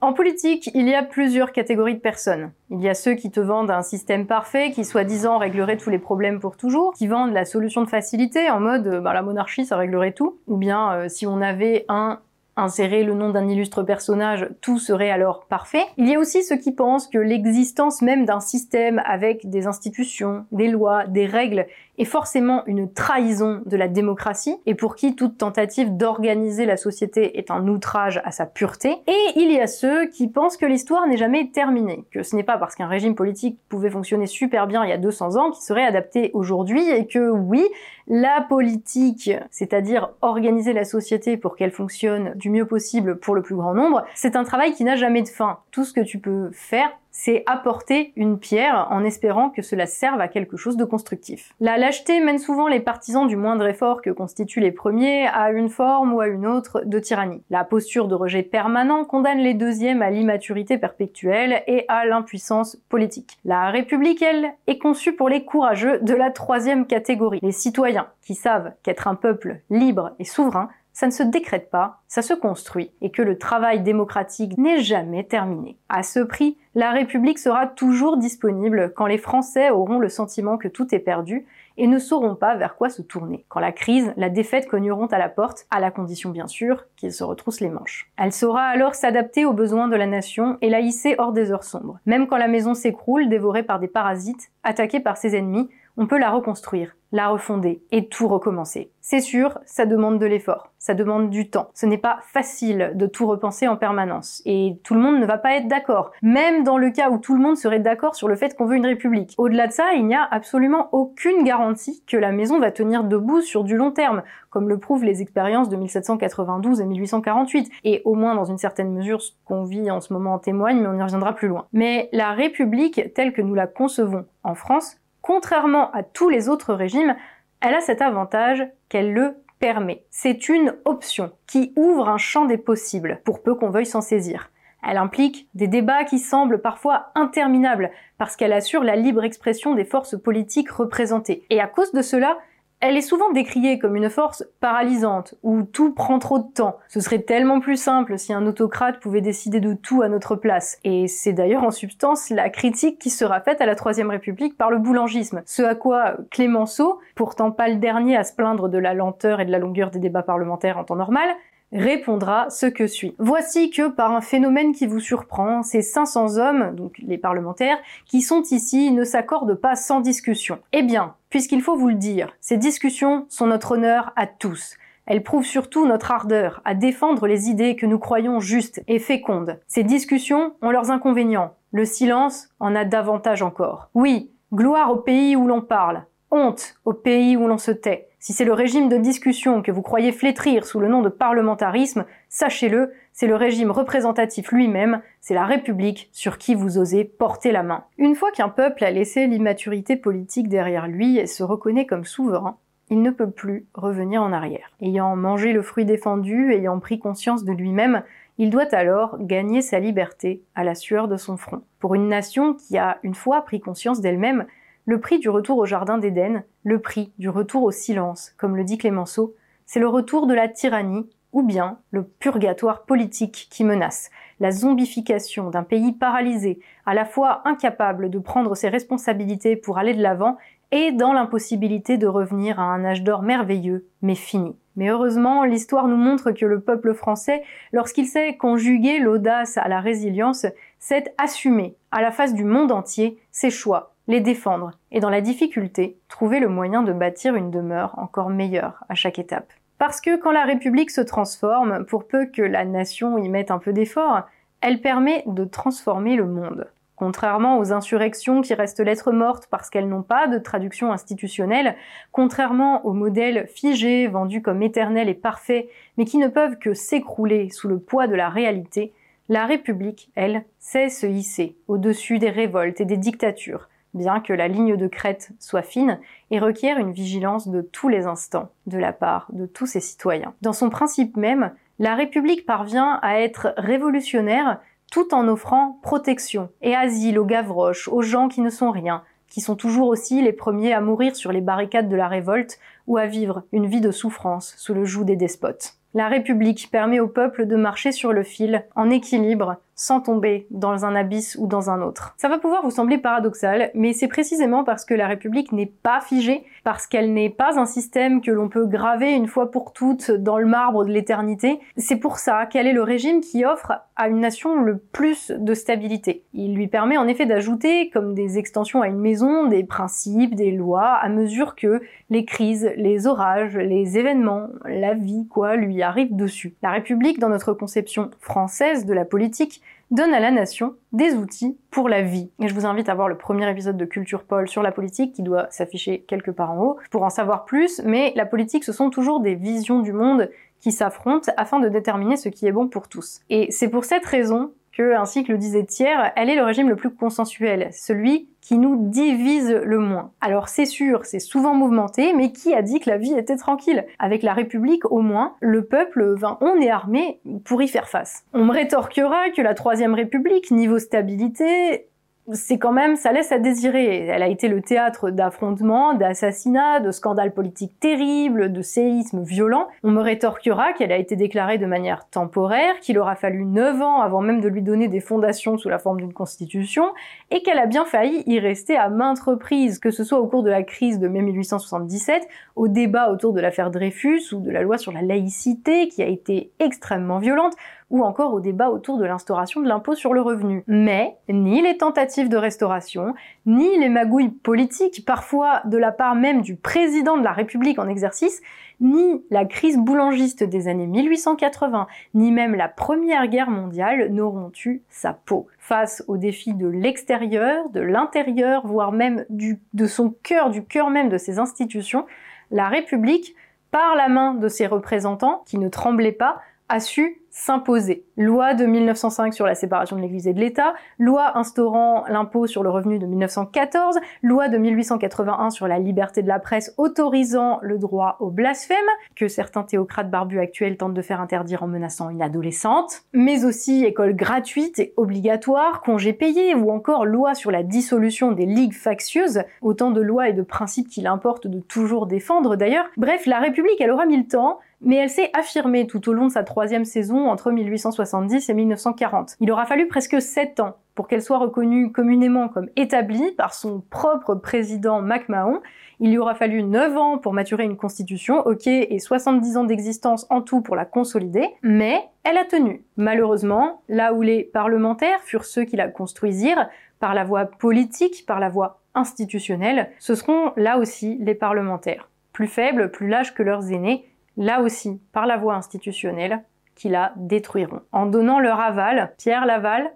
[0.09, 2.51] En politique, il y a plusieurs catégories de personnes.
[2.71, 5.99] Il y a ceux qui te vendent un système parfait qui soi-disant réglerait tous les
[5.99, 9.77] problèmes pour toujours, qui vendent la solution de facilité en mode bah, la monarchie ça
[9.77, 12.21] réglerait tout, ou bien euh, si on avait un
[12.59, 15.83] insérer le nom d'un illustre personnage, tout serait alors parfait.
[15.97, 20.45] Il y a aussi ceux qui pensent que l'existence même d'un système avec des institutions,
[20.51, 21.65] des lois, des règles
[21.99, 27.37] est forcément une trahison de la démocratie et pour qui toute tentative d'organiser la société
[27.37, 28.95] est un outrage à sa pureté.
[29.07, 32.43] Et il y a ceux qui pensent que l'histoire n'est jamais terminée, que ce n'est
[32.43, 35.63] pas parce qu'un régime politique pouvait fonctionner super bien il y a 200 ans qu'il
[35.63, 37.65] serait adapté aujourd'hui et que oui,
[38.07, 43.73] la politique, c'est-à-dire organiser la société pour qu'elle fonctionne mieux possible pour le plus grand
[43.73, 45.59] nombre, c'est un travail qui n'a jamais de fin.
[45.71, 50.21] Tout ce que tu peux faire, c'est apporter une pierre en espérant que cela serve
[50.21, 51.53] à quelque chose de constructif.
[51.59, 55.69] La lâcheté mène souvent les partisans du moindre effort que constituent les premiers à une
[55.69, 57.41] forme ou à une autre de tyrannie.
[57.49, 63.37] La posture de rejet permanent condamne les deuxièmes à l'immaturité perpétuelle et à l'impuissance politique.
[63.43, 68.35] La République, elle, est conçue pour les courageux de la troisième catégorie, les citoyens, qui
[68.35, 72.91] savent qu'être un peuple libre et souverain ça ne se décrète pas, ça se construit,
[72.99, 75.77] et que le travail démocratique n'est jamais terminé.
[75.87, 80.67] À ce prix, la République sera toujours disponible quand les Français auront le sentiment que
[80.67, 81.45] tout est perdu
[81.77, 83.45] et ne sauront pas vers quoi se tourner.
[83.47, 87.13] Quand la crise, la défaite cogneront à la porte, à la condition bien sûr qu'ils
[87.13, 88.11] se retroussent les manches.
[88.17, 91.63] Elle saura alors s'adapter aux besoins de la nation et la hisser hors des heures
[91.63, 91.99] sombres.
[92.05, 96.17] Même quand la maison s'écroule, dévorée par des parasites, attaquée par ses ennemis, on peut
[96.17, 98.91] la reconstruire, la refonder et tout recommencer.
[99.01, 101.69] C'est sûr, ça demande de l'effort, ça demande du temps.
[101.73, 105.37] Ce n'est pas facile de tout repenser en permanence et tout le monde ne va
[105.37, 108.35] pas être d'accord, même dans le cas où tout le monde serait d'accord sur le
[108.35, 109.33] fait qu'on veut une république.
[109.37, 113.41] Au-delà de ça, il n'y a absolument aucune garantie que la maison va tenir debout
[113.41, 114.21] sur du long terme,
[114.51, 118.91] comme le prouvent les expériences de 1792 et 1848, et au moins dans une certaine
[118.91, 121.65] mesure ce qu'on vit en ce moment en témoigne, mais on y reviendra plus loin.
[121.73, 124.97] Mais la république telle que nous la concevons en France
[125.29, 127.15] contrairement à tous les autres régimes,
[127.61, 130.03] elle a cet avantage qu'elle le permet.
[130.09, 134.49] C'est une option qui ouvre un champ des possibles, pour peu qu'on veuille s'en saisir.
[134.81, 139.85] Elle implique des débats qui semblent parfois interminables, parce qu'elle assure la libre expression des
[139.85, 141.45] forces politiques représentées.
[141.51, 142.39] Et à cause de cela,
[142.81, 146.77] Elle est souvent décriée comme une force paralysante, où tout prend trop de temps.
[146.87, 150.79] Ce serait tellement plus simple si un autocrate pouvait décider de tout à notre place.
[150.85, 154.71] Et c'est d'ailleurs en substance la critique qui sera faite à la Troisième République par
[154.71, 155.41] le boulangisme.
[155.45, 159.45] Ce à quoi Clémenceau, pourtant pas le dernier à se plaindre de la lenteur et
[159.45, 161.27] de la longueur des débats parlementaires en temps normal,
[161.71, 163.15] répondra ce que suit.
[163.19, 168.21] Voici que par un phénomène qui vous surprend, ces 500 hommes, donc les parlementaires, qui
[168.21, 170.59] sont ici ne s'accordent pas sans discussion.
[170.73, 174.75] Eh bien, puisqu'il faut vous le dire, ces discussions sont notre honneur à tous.
[175.05, 179.59] Elles prouvent surtout notre ardeur à défendre les idées que nous croyons justes et fécondes.
[179.67, 181.55] Ces discussions ont leurs inconvénients.
[181.71, 183.89] Le silence en a davantage encore.
[183.95, 188.08] Oui, gloire au pays où l'on parle, honte au pays où l'on se tait.
[188.21, 192.05] Si c'est le régime de discussion que vous croyez flétrir sous le nom de parlementarisme,
[192.27, 197.63] sachez-le, c'est le régime représentatif lui-même, c'est la République sur qui vous osez porter la
[197.63, 197.85] main.
[197.97, 202.57] Une fois qu'un peuple a laissé l'immaturité politique derrière lui et se reconnaît comme souverain,
[202.89, 204.71] il ne peut plus revenir en arrière.
[204.81, 208.03] Ayant mangé le fruit défendu, ayant pris conscience de lui-même,
[208.37, 211.61] il doit alors gagner sa liberté à la sueur de son front.
[211.79, 214.45] Pour une nation qui a une fois pris conscience d'elle-même,
[214.89, 218.63] le prix du retour au Jardin d'Éden, le prix du retour au silence, comme le
[218.63, 219.35] dit Clémenceau,
[219.67, 225.51] c'est le retour de la tyrannie ou bien le purgatoire politique qui menace, la zombification
[225.51, 230.37] d'un pays paralysé, à la fois incapable de prendre ses responsabilités pour aller de l'avant
[230.71, 234.55] et dans l'impossibilité de revenir à un âge d'or merveilleux, mais fini.
[234.75, 239.81] Mais heureusement, l'histoire nous montre que le peuple français, lorsqu'il sait conjuguer l'audace à la
[239.81, 240.47] résilience,
[240.79, 245.21] sait assumer à la face du monde entier ses choix, les défendre et dans la
[245.21, 249.53] difficulté, trouver le moyen de bâtir une demeure encore meilleure à chaque étape.
[249.77, 253.59] Parce que quand la République se transforme, pour peu que la nation y mette un
[253.59, 254.23] peu d'effort,
[254.61, 256.67] elle permet de transformer le monde.
[256.95, 261.75] Contrairement aux insurrections qui restent lettres mortes parce qu'elles n'ont pas de traduction institutionnelle,
[262.11, 267.51] contrairement aux modèles figés, vendus comme éternels et parfaits, mais qui ne peuvent que s'écrouler
[267.51, 268.91] sous le poids de la réalité,
[269.29, 274.47] la République, elle, sait se hisser au-dessus des révoltes et des dictatures, bien que la
[274.47, 275.99] ligne de crête soit fine,
[276.31, 280.33] et requiert une vigilance de tous les instants de la part de tous ses citoyens.
[280.41, 284.59] Dans son principe même, la République parvient à être révolutionnaire
[284.91, 289.41] tout en offrant protection et asile aux gavroches, aux gens qui ne sont rien, qui
[289.41, 293.05] sont toujours aussi les premiers à mourir sur les barricades de la révolte ou à
[293.05, 295.75] vivre une vie de souffrance sous le joug des despotes.
[295.93, 300.83] La République permet au peuple de marcher sur le fil, en équilibre, sans tomber dans
[300.83, 302.13] un abysse ou dans un autre.
[302.17, 306.01] Ça va pouvoir vous sembler paradoxal, mais c'est précisément parce que la République n'est pas
[306.01, 310.11] figée, parce qu'elle n'est pas un système que l'on peut graver une fois pour toutes
[310.11, 311.59] dans le marbre de l'éternité.
[311.77, 315.53] C'est pour ça qu'elle est le régime qui offre à une nation le plus de
[315.53, 316.23] stabilité.
[316.33, 320.51] Il lui permet en effet d'ajouter, comme des extensions à une maison, des principes, des
[320.51, 326.15] lois, à mesure que les crises, les orages, les événements, la vie, quoi, lui arrivent
[326.15, 326.55] dessus.
[326.63, 331.57] La République, dans notre conception française de la politique, donne à la nation des outils
[331.71, 332.31] pour la vie.
[332.39, 335.13] Et je vous invite à voir le premier épisode de Culture Paul sur la politique
[335.13, 338.71] qui doit s'afficher quelque part en haut pour en savoir plus, mais la politique ce
[338.71, 342.67] sont toujours des visions du monde qui s'affrontent afin de déterminer ce qui est bon
[342.67, 343.21] pour tous.
[343.29, 346.69] Et c'est pour cette raison que, ainsi que le disait Thiers, elle est le régime
[346.69, 350.09] le plus consensuel, celui qui nous divise le moins.
[350.21, 353.85] Alors c'est sûr, c'est souvent mouvementé, mais qui a dit que la vie était tranquille?
[353.99, 358.23] Avec la République, au moins, le peuple, ben, on est armé pour y faire face.
[358.33, 361.88] On me rétorquera que la Troisième République, niveau stabilité,
[362.33, 364.07] c'est quand même, ça laisse à désirer.
[364.07, 369.67] Elle a été le théâtre d'affrontements, d'assassinats, de scandales politiques terribles, de séismes violents.
[369.83, 374.01] On me rétorquera qu'elle a été déclarée de manière temporaire, qu'il aura fallu 9 ans
[374.01, 376.93] avant même de lui donner des fondations sous la forme d'une constitution,
[377.31, 380.43] et qu'elle a bien failli y rester à maintes reprises, que ce soit au cours
[380.43, 384.61] de la crise de mai 1877, au débat autour de l'affaire Dreyfus ou de la
[384.61, 387.53] loi sur la laïcité qui a été extrêmement violente,
[387.89, 390.63] ou encore au débat autour de l'instauration de l'impôt sur le revenu.
[390.67, 396.41] Mais ni les tentatives de restauration, ni les magouilles politiques, parfois de la part même
[396.41, 398.41] du président de la République en exercice,
[398.79, 404.81] ni la crise boulangiste des années 1880, ni même la Première Guerre mondiale n'auront eu
[404.89, 405.47] sa peau.
[405.57, 411.09] Face aux défis de l'extérieur, de l'intérieur, voire même de son cœur, du cœur même
[411.09, 412.05] de ses institutions,
[412.51, 413.35] la République,
[413.71, 418.03] par la main de ses représentants, qui ne tremblaient pas, a su s'imposer.
[418.17, 422.63] Loi de 1905 sur la séparation de l'Église et de l'État, loi instaurant l'impôt sur
[422.63, 427.77] le revenu de 1914, loi de 1881 sur la liberté de la presse autorisant le
[427.77, 428.77] droit au blasphème,
[429.15, 433.85] que certains théocrates barbus actuels tentent de faire interdire en menaçant une adolescente, mais aussi
[433.85, 439.43] école gratuite et obligatoire, congés payés, ou encore loi sur la dissolution des ligues factieuses,
[439.61, 442.87] autant de lois et de principes qu'il importe de toujours défendre d'ailleurs.
[442.97, 446.27] Bref, la République, elle aura mis le temps, mais elle s'est affirmée tout au long
[446.27, 449.35] de sa troisième saison entre 1870 et 1940.
[449.39, 453.81] Il aura fallu presque sept ans pour qu'elle soit reconnue communément comme établie par son
[453.89, 455.61] propre président MacMahon.
[456.01, 460.25] Il lui aura fallu 9 ans pour maturer une constitution, ok, et 70 ans d'existence
[460.29, 462.83] en tout pour la consolider, mais elle a tenu.
[462.97, 468.39] Malheureusement, là où les parlementaires furent ceux qui la construisirent, par la voie politique, par
[468.39, 473.71] la voie institutionnelle, ce seront là aussi les parlementaires, plus faibles, plus lâches que leurs
[473.71, 474.05] aînés,
[474.37, 476.43] là aussi par la voie institutionnelle,
[476.75, 477.81] qui la détruiront.
[477.91, 479.91] En donnant leur aval, Pierre Laval,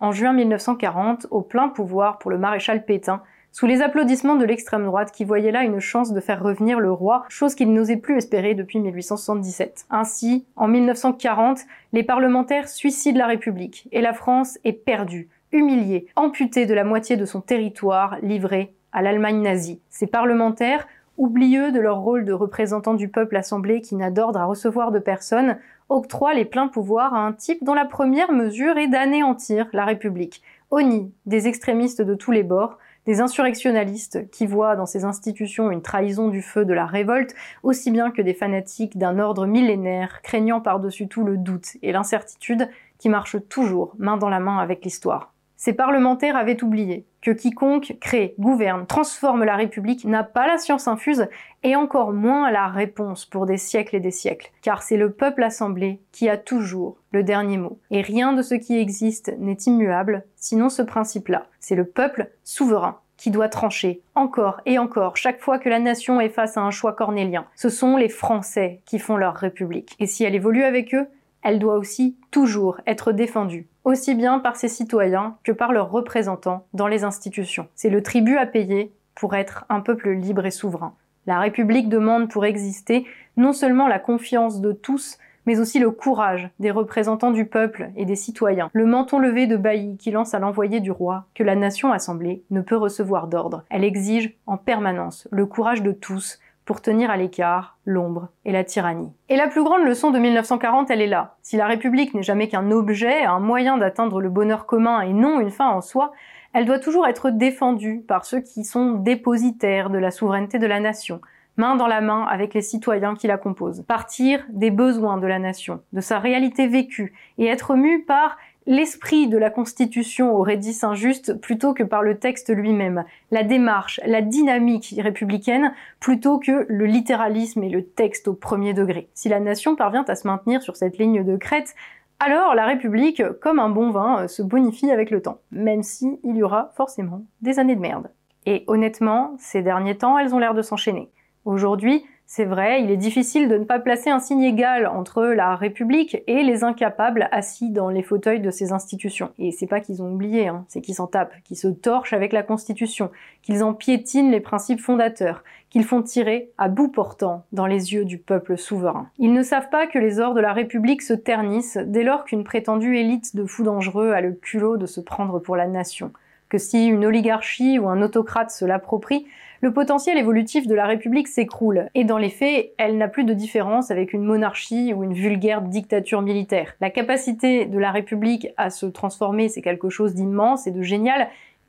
[0.00, 3.22] en juin 1940, au plein pouvoir pour le maréchal Pétain,
[3.54, 6.90] sous les applaudissements de l'extrême droite qui voyait là une chance de faire revenir le
[6.90, 9.86] roi, chose qu'il n'osait plus espérer depuis 1877.
[9.90, 11.60] Ainsi, en 1940,
[11.92, 17.16] les parlementaires suicident la République et la France est perdue, humiliée, amputée de la moitié
[17.16, 19.80] de son territoire, livrée à l'Allemagne nazie.
[19.88, 24.44] Ces parlementaires oublieux de leur rôle de représentants du peuple assemblé qui n'a d'ordre à
[24.44, 28.88] recevoir de personne, octroient les pleins pouvoirs à un type dont la première mesure est
[28.88, 30.42] d'anéantir la République.
[30.70, 35.82] Oni, des extrémistes de tous les bords, des insurrectionnalistes qui voient dans ces institutions une
[35.82, 40.60] trahison du feu de la révolte, aussi bien que des fanatiques d'un ordre millénaire, craignant
[40.60, 45.33] par-dessus tout le doute et l'incertitude qui marchent toujours main dans la main avec l'histoire.
[45.64, 50.88] Ces parlementaires avaient oublié que quiconque crée, gouverne, transforme la République n'a pas la science
[50.88, 51.26] infuse
[51.62, 55.42] et encore moins la réponse pour des siècles et des siècles, car c'est le peuple
[55.42, 57.78] assemblé qui a toujours le dernier mot.
[57.90, 61.46] Et rien de ce qui existe n'est immuable, sinon ce principe-là.
[61.60, 66.20] C'est le peuple souverain qui doit trancher encore et encore chaque fois que la nation
[66.20, 67.46] est face à un choix cornélien.
[67.56, 69.96] Ce sont les Français qui font leur République.
[69.98, 71.06] Et si elle évolue avec eux,
[71.42, 76.66] elle doit aussi toujours être défendue, aussi bien par ses citoyens que par leurs représentants
[76.72, 77.68] dans les institutions.
[77.74, 80.94] C'est le tribut à payer pour être un peuple libre et souverain.
[81.26, 86.50] La République demande pour exister non seulement la confiance de tous, mais aussi le courage
[86.58, 90.38] des représentants du peuple et des citoyens, le menton levé de Bailly qui lance à
[90.38, 93.64] l'envoyé du roi que la nation assemblée ne peut recevoir d'ordre.
[93.70, 98.64] Elle exige en permanence le courage de tous pour tenir à l'écart l'ombre et la
[98.64, 99.12] tyrannie.
[99.28, 101.36] Et la plus grande leçon de 1940, elle est là.
[101.42, 105.40] Si la République n'est jamais qu'un objet, un moyen d'atteindre le bonheur commun et non
[105.40, 106.12] une fin en soi,
[106.54, 110.80] elle doit toujours être défendue par ceux qui sont dépositaires de la souveraineté de la
[110.80, 111.20] nation,
[111.56, 113.84] main dans la main avec les citoyens qui la composent.
[113.86, 119.28] Partir des besoins de la nation, de sa réalité vécue, et être mu par l'esprit
[119.28, 124.22] de la Constitution aurait dit Saint-Just plutôt que par le texte lui-même, la démarche, la
[124.22, 129.08] dynamique républicaine plutôt que le littéralisme et le texte au premier degré.
[129.14, 131.74] Si la nation parvient à se maintenir sur cette ligne de crête,
[132.20, 136.36] alors la République, comme un bon vin, se bonifie avec le temps, même si il
[136.36, 138.10] y aura forcément des années de merde.
[138.46, 141.10] Et honnêtement, ces derniers temps, elles ont l'air de s'enchaîner.
[141.44, 142.04] Aujourd'hui,
[142.36, 146.16] c'est vrai, il est difficile de ne pas placer un signe égal entre la République
[146.26, 149.30] et les incapables assis dans les fauteuils de ces institutions.
[149.38, 152.32] Et c'est pas qu'ils ont oublié, hein, c'est qu'ils s'en tapent, qu'ils se torchent avec
[152.32, 157.66] la Constitution, qu'ils en piétinent les principes fondateurs, qu'ils font tirer à bout portant dans
[157.66, 159.08] les yeux du peuple souverain.
[159.20, 162.42] Ils ne savent pas que les ors de la République se ternissent dès lors qu'une
[162.42, 166.10] prétendue élite de fous dangereux a le culot de se prendre pour la nation
[166.54, 169.26] que si une oligarchie ou un autocrate se l'approprie,
[169.64, 173.32] le potentiel évolutif de la République s'écroule, et dans les faits, elle n'a plus de
[173.32, 176.74] différence avec une monarchie ou une vulgaire dictature militaire.
[176.82, 181.28] La capacité de la République à se transformer, c'est quelque chose d'immense et de génial,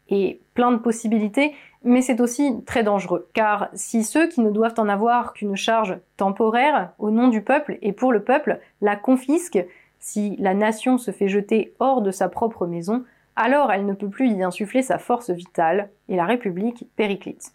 [0.09, 1.53] et plein de possibilités,
[1.85, 3.29] mais c'est aussi très dangereux.
[3.33, 7.77] Car si ceux qui ne doivent en avoir qu'une charge temporaire au nom du peuple
[7.81, 9.65] et pour le peuple la confisquent,
[9.99, 13.05] si la nation se fait jeter hors de sa propre maison,
[13.37, 17.54] alors elle ne peut plus y insuffler sa force vitale, et la République périclite.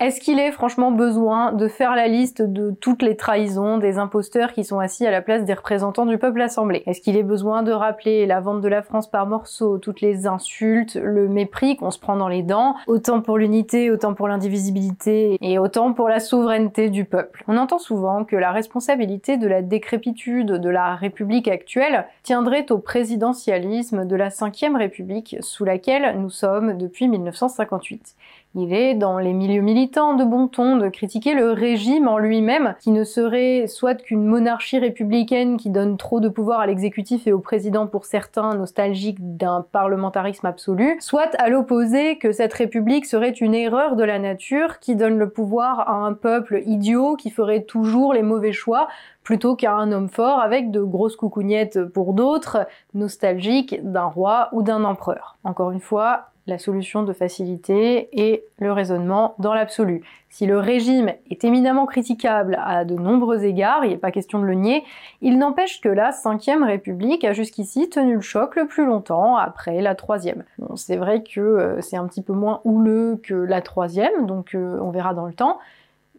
[0.00, 4.52] Est-ce qu'il est franchement besoin de faire la liste de toutes les trahisons des imposteurs
[4.52, 7.64] qui sont assis à la place des représentants du peuple assemblé Est-ce qu'il est besoin
[7.64, 11.90] de rappeler la vente de la France par morceaux, toutes les insultes, le mépris qu'on
[11.90, 16.20] se prend dans les dents, autant pour l'unité, autant pour l'indivisibilité et autant pour la
[16.20, 17.42] souveraineté du peuple?
[17.48, 22.78] On entend souvent que la responsabilité de la décrépitude de la République actuelle tiendrait au
[22.78, 28.14] présidentialisme de la Ve République sous laquelle nous sommes depuis 1958.
[28.60, 32.74] Il est dans les milieux militants de bon ton de critiquer le régime en lui-même,
[32.80, 37.32] qui ne serait soit qu'une monarchie républicaine qui donne trop de pouvoir à l'exécutif et
[37.32, 43.30] au président pour certains nostalgiques d'un parlementarisme absolu, soit à l'opposé que cette république serait
[43.30, 47.62] une erreur de la nature qui donne le pouvoir à un peuple idiot qui ferait
[47.62, 48.88] toujours les mauvais choix
[49.22, 54.62] plutôt qu'à un homme fort avec de grosses coucougnettes pour d'autres, nostalgiques d'un roi ou
[54.62, 55.36] d'un empereur.
[55.44, 60.02] Encore une fois, la solution de facilité et le raisonnement dans l'absolu.
[60.30, 64.44] Si le régime est éminemment critiquable à de nombreux égards, il n'est pas question de
[64.44, 64.82] le nier,
[65.20, 69.80] il n'empêche que la Ve République a jusqu'ici tenu le choc le plus longtemps après
[69.80, 70.44] la Troisième.
[70.58, 74.54] Bon, c'est vrai que euh, c'est un petit peu moins houleux que la Troisième, donc
[74.54, 75.58] euh, on verra dans le temps,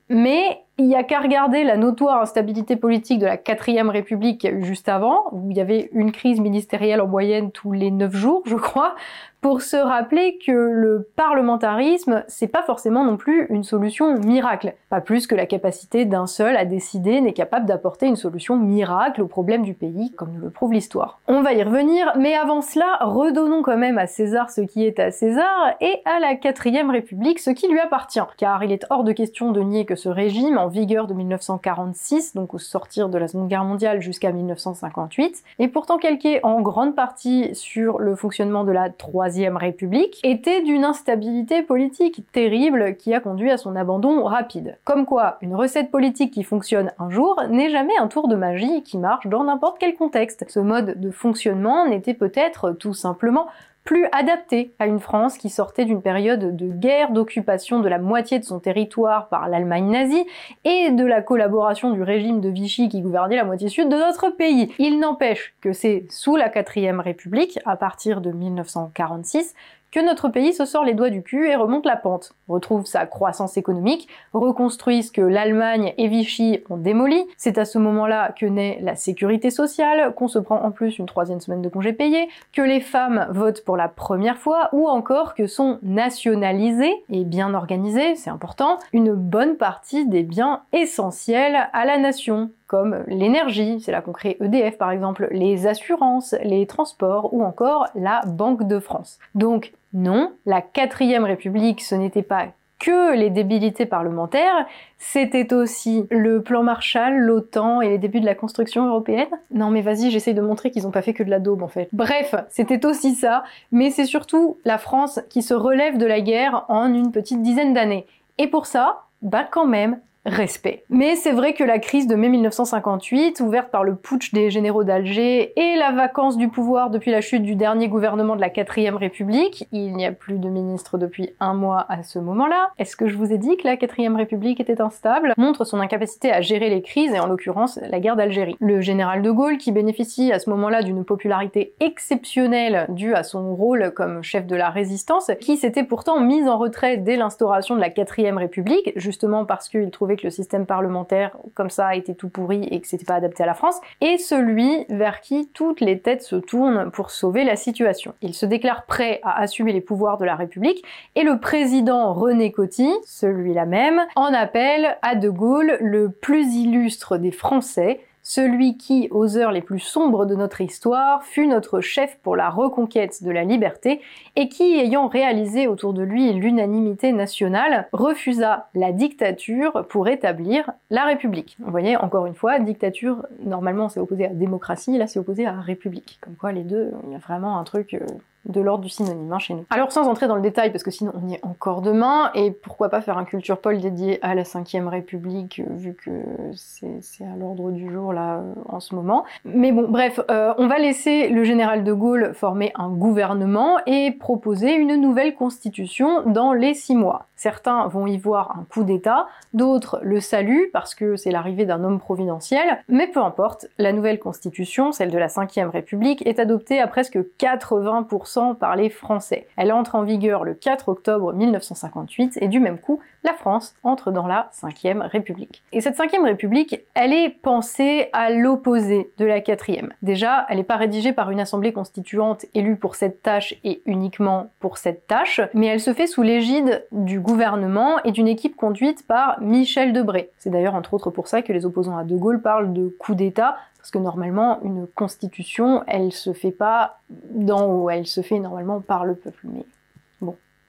[0.10, 4.90] mais il y a qu'à regarder la notoire instabilité politique de la quatrième république juste
[4.90, 8.56] avant, où il y avait une crise ministérielle en moyenne tous les neuf jours, je
[8.56, 8.96] crois,
[9.42, 14.76] pour se rappeler que le parlementarisme, c'est pas forcément non plus une solution miracle.
[14.90, 19.22] Pas plus que la capacité d'un seul à décider n'est capable d'apporter une solution miracle
[19.22, 21.20] au problème du pays, comme nous le prouve l'histoire.
[21.28, 25.00] On va y revenir, mais avant cela, redonnons quand même à César ce qui est
[25.00, 28.20] à César et à la quatrième république ce qui lui appartient.
[28.38, 32.36] Car il est hors de question de nier que ce régime, en vigueur de 1946,
[32.36, 36.94] donc au sortir de la Seconde Guerre mondiale jusqu'à 1958, est pourtant calqué en grande
[36.94, 43.20] partie sur le fonctionnement de la Troisième République, était d'une instabilité politique terrible qui a
[43.20, 44.78] conduit à son abandon rapide.
[44.84, 48.84] Comme quoi, une recette politique qui fonctionne un jour n'est jamais un tour de magie
[48.84, 50.46] qui marche dans n'importe quel contexte.
[50.48, 53.48] Ce mode de fonctionnement n'était peut-être tout simplement
[53.90, 58.38] plus adapté à une France qui sortait d'une période de guerre, d'occupation de la moitié
[58.38, 60.28] de son territoire par l'Allemagne nazie
[60.64, 64.30] et de la collaboration du régime de Vichy qui gouvernait la moitié sud de notre
[64.30, 64.72] pays.
[64.78, 69.56] Il n'empêche que c'est sous la quatrième République, à partir de 1946,
[69.92, 73.06] que notre pays se sort les doigts du cul et remonte la pente, retrouve sa
[73.06, 77.24] croissance économique, reconstruit ce que l'Allemagne et Vichy ont démoli.
[77.38, 81.06] C'est à ce moment-là que naît la sécurité sociale, qu'on se prend en plus une
[81.06, 85.34] troisième semaine de congé payé, que les femmes votent pour la première fois, ou encore
[85.36, 91.86] que sont nationalisées et bien organisées, c'est important, une bonne partie des biens essentiels à
[91.86, 97.34] la nation, comme l'énergie, c'est là qu'on crée EDF par exemple, les assurances, les transports
[97.34, 99.18] ou encore la Banque de France.
[99.34, 102.46] Donc non, la quatrième république, ce n'était pas
[102.80, 104.68] que les débilités parlementaires,
[105.00, 109.28] c'était aussi le plan Marshall, l'OTAN et les débuts de la construction européenne.
[109.52, 111.68] Non mais vas-y, j'essaye de montrer qu'ils ont pas fait que de la daube en
[111.68, 111.90] fait.
[111.92, 116.66] Bref, c'était aussi ça, mais c'est surtout la France qui se relève de la guerre
[116.70, 118.06] en une petite dizaine d'années.
[118.38, 120.00] Et pour ça, bah quand même,
[120.30, 120.84] respect.
[120.90, 124.84] Mais c'est vrai que la crise de mai 1958, ouverte par le putsch des généraux
[124.84, 128.96] d'Alger et la vacance du pouvoir depuis la chute du dernier gouvernement de la 4ème
[128.96, 133.08] République, il n'y a plus de ministre depuis un mois à ce moment-là, est-ce que
[133.08, 135.34] je vous ai dit que la 4ème République était instable?
[135.38, 138.56] Montre son incapacité à gérer les crises et en l'occurrence la guerre d'Algérie.
[138.60, 143.56] Le général de Gaulle, qui bénéficie à ce moment-là d'une popularité exceptionnelle due à son
[143.56, 147.82] rôle comme chef de la résistance, qui s'était pourtant mis en retrait dès l'instauration de
[147.82, 152.30] la 4ème République, justement parce qu'il trouvait que le système parlementaire comme ça était tout
[152.30, 156.00] pourri et que c'était pas adapté à la France, et celui vers qui toutes les
[156.00, 158.14] têtes se tournent pour sauver la situation.
[158.22, 160.84] Il se déclare prêt à assumer les pouvoirs de la République
[161.16, 167.18] et le président René Coty, celui-là même, en appelle à De Gaulle le plus illustre
[167.18, 172.20] des Français, celui qui, aux heures les plus sombres de notre histoire, fut notre chef
[172.22, 174.02] pour la reconquête de la liberté
[174.36, 181.06] et qui, ayant réalisé autour de lui l'unanimité nationale, refusa la dictature pour établir la
[181.06, 181.58] République.
[181.58, 185.54] Vous voyez, encore une fois, dictature, normalement c'est opposé à démocratie, là c'est opposé à
[185.54, 186.20] république.
[186.22, 187.96] Comme quoi les deux, il y a vraiment un truc...
[187.96, 188.06] Euh,
[188.50, 189.56] de l'ordre du synonyme hein, chez.
[189.70, 192.52] Alors sans entrer dans le détail, parce que sinon on y est encore demain, et
[192.52, 196.12] pourquoi pas faire un culture poll dédié à la 5ème République, euh, vu que
[196.56, 199.24] c'est à l'ordre du jour là euh, en ce moment.
[199.46, 204.12] Mais bon, bref, euh, on va laisser le général de Gaulle former un gouvernement et
[204.12, 207.29] proposer une nouvelle constitution dans les six mois.
[207.40, 211.86] Certains vont y voir un coup d'État, d'autres le saluent parce que c'est l'arrivée d'un
[211.86, 216.82] homme providentiel, mais peu importe, la nouvelle constitution, celle de la 5ème République, est adoptée
[216.82, 219.48] à presque 80% par les Français.
[219.56, 224.12] Elle entre en vigueur le 4 octobre 1958 et du même coup, la France entre
[224.12, 225.64] dans la 5ème République.
[225.72, 229.92] Et cette 5ème République, elle est pensée à l'opposé de la 4ème.
[230.02, 234.52] Déjà, elle n'est pas rédigée par une assemblée constituante élue pour cette tâche et uniquement
[234.60, 239.06] pour cette tâche, mais elle se fait sous l'égide du gouvernement et d'une équipe conduite
[239.06, 240.32] par Michel Debré.
[240.40, 243.14] C'est d'ailleurs entre autres pour ça que les opposants à De Gaulle parlent de coup
[243.14, 246.98] d'État, parce que normalement, une constitution, elle se fait pas
[247.30, 249.48] d'en haut, elle se fait normalement par le peuple.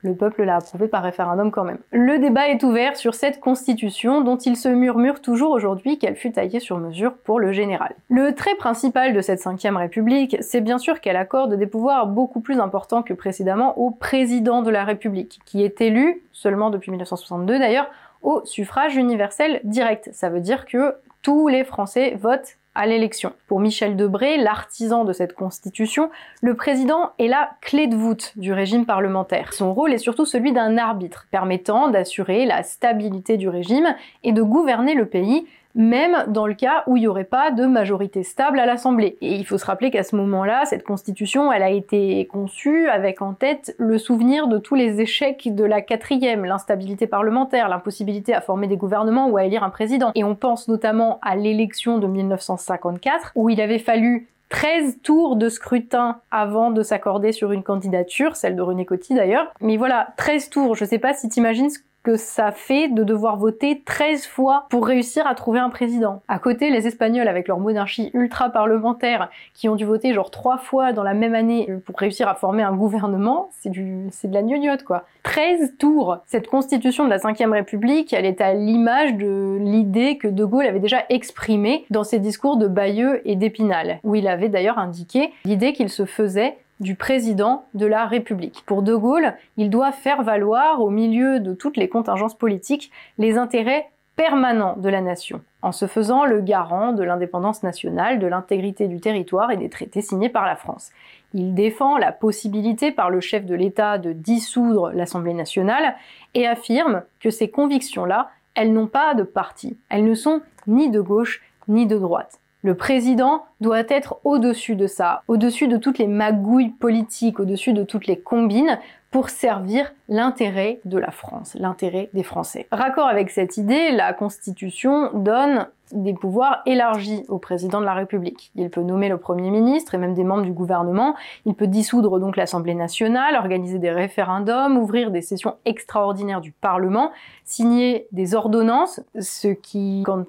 [0.02, 1.78] Le peuple l'a approuvé par référendum quand même.
[1.92, 6.32] Le débat est ouvert sur cette constitution dont il se murmure toujours aujourd'hui qu'elle fut
[6.32, 7.94] taillée sur mesure pour le général.
[8.08, 12.40] Le trait principal de cette 5 République, c'est bien sûr qu'elle accorde des pouvoirs beaucoup
[12.40, 17.58] plus importants que précédemment au président de la République, qui est élu, seulement depuis 1962
[17.58, 17.90] d'ailleurs,
[18.22, 20.10] au suffrage universel direct.
[20.12, 23.32] Ça veut dire que tous les Français votent à l'élection.
[23.48, 26.10] Pour Michel Debré, l'artisan de cette constitution,
[26.40, 29.52] le président est la clé de voûte du régime parlementaire.
[29.52, 34.42] Son rôle est surtout celui d'un arbitre, permettant d'assurer la stabilité du régime et de
[34.42, 38.58] gouverner le pays même dans le cas où il n'y aurait pas de majorité stable
[38.58, 39.16] à l'Assemblée.
[39.20, 43.22] Et il faut se rappeler qu'à ce moment-là, cette constitution, elle a été conçue avec
[43.22, 48.40] en tête le souvenir de tous les échecs de la quatrième, l'instabilité parlementaire, l'impossibilité à
[48.40, 50.12] former des gouvernements ou à élire un président.
[50.14, 55.48] Et on pense notamment à l'élection de 1954, où il avait fallu 13 tours de
[55.48, 59.52] scrutin avant de s'accorder sur une candidature, celle de René Coty d'ailleurs.
[59.60, 63.36] Mais voilà, 13 tours, je sais pas si t'imagines ce que ça fait de devoir
[63.36, 66.22] voter 13 fois pour réussir à trouver un président.
[66.28, 70.58] À côté, les Espagnols avec leur monarchie ultra parlementaire qui ont dû voter genre trois
[70.58, 74.34] fois dans la même année pour réussir à former un gouvernement, c'est du, c'est de
[74.34, 75.04] la gnognotte quoi.
[75.24, 76.18] 13 tours!
[76.26, 80.66] Cette constitution de la 5ème République, elle est à l'image de l'idée que De Gaulle
[80.66, 85.32] avait déjà exprimée dans ses discours de Bayeux et d'Épinal, où il avait d'ailleurs indiqué
[85.44, 88.64] l'idée qu'il se faisait du président de la République.
[88.66, 93.36] Pour De Gaulle, il doit faire valoir, au milieu de toutes les contingences politiques, les
[93.36, 98.88] intérêts permanents de la nation, en se faisant le garant de l'indépendance nationale, de l'intégrité
[98.88, 100.90] du territoire et des traités signés par la France.
[101.32, 105.94] Il défend la possibilité par le chef de l'État de dissoudre l'Assemblée nationale
[106.34, 111.00] et affirme que ces convictions-là, elles n'ont pas de parti, elles ne sont ni de
[111.00, 112.39] gauche ni de droite.
[112.62, 117.84] Le président doit être au-dessus de ça, au-dessus de toutes les magouilles politiques, au-dessus de
[117.84, 118.78] toutes les combines,
[119.10, 122.68] pour servir l'intérêt de la France, l'intérêt des Français.
[122.70, 128.52] Raccord avec cette idée, la Constitution donne des pouvoirs élargis au président de la République.
[128.54, 132.20] Il peut nommer le Premier ministre et même des membres du gouvernement, il peut dissoudre
[132.20, 137.10] donc l'Assemblée nationale, organiser des référendums, ouvrir des sessions extraordinaires du Parlement,
[137.44, 140.24] signer des ordonnances, ce qui, quand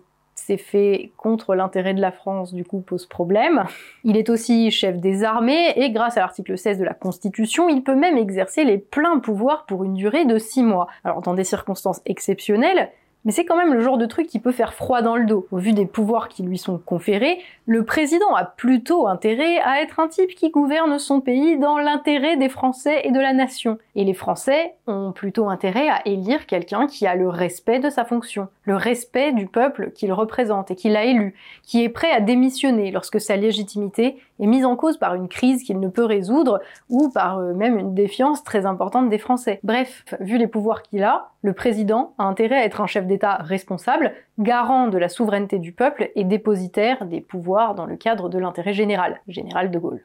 [0.45, 3.63] c'est fait contre l'intérêt de la France, du coup pose problème.
[4.03, 7.83] Il est aussi chef des armées et grâce à l'article 16 de la Constitution, il
[7.83, 10.87] peut même exercer les pleins pouvoirs pour une durée de 6 mois.
[11.03, 12.89] Alors dans des circonstances exceptionnelles,
[13.26, 15.47] mais c'est quand même le genre de truc qui peut faire froid dans le dos.
[15.51, 19.99] Au vu des pouvoirs qui lui sont conférés, le président a plutôt intérêt à être
[19.99, 23.78] un type qui gouverne son pays dans l'intérêt des Français et de la nation.
[23.95, 28.05] Et les Français ont plutôt intérêt à élire quelqu'un qui a le respect de sa
[28.05, 32.22] fonction, le respect du peuple qu'il représente et qu'il a élu, qui est prêt à
[32.22, 36.59] démissionner lorsque sa légitimité est mise en cause par une crise qu'il ne peut résoudre
[36.89, 39.59] ou par euh, même une défiance très importante des Français.
[39.63, 43.35] Bref, vu les pouvoirs qu'il a, le président a intérêt à être un chef d'État
[43.35, 48.39] responsable, garant de la souveraineté du peuple et dépositaire des pouvoirs dans le cadre de
[48.39, 50.01] l'intérêt général, général de Gaulle.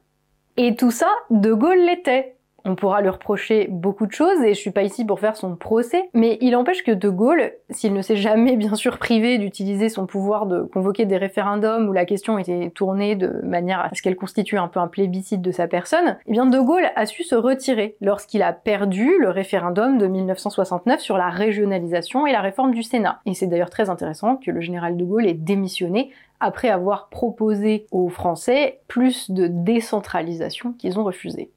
[0.56, 2.35] Et tout ça, de Gaulle l'était.
[2.66, 5.54] On pourra lui reprocher beaucoup de choses et je suis pas ici pour faire son
[5.54, 9.88] procès, mais il empêche que De Gaulle, s'il ne s'est jamais bien sûr privé d'utiliser
[9.88, 14.02] son pouvoir de convoquer des référendums où la question était tournée de manière à ce
[14.02, 17.22] qu'elle constitue un peu un plébiscite de sa personne, eh bien De Gaulle a su
[17.22, 22.74] se retirer lorsqu'il a perdu le référendum de 1969 sur la régionalisation et la réforme
[22.74, 23.20] du Sénat.
[23.26, 26.10] Et c'est d'ailleurs très intéressant que le général De Gaulle ait démissionné
[26.40, 31.50] après avoir proposé aux Français plus de décentralisation qu'ils ont refusé.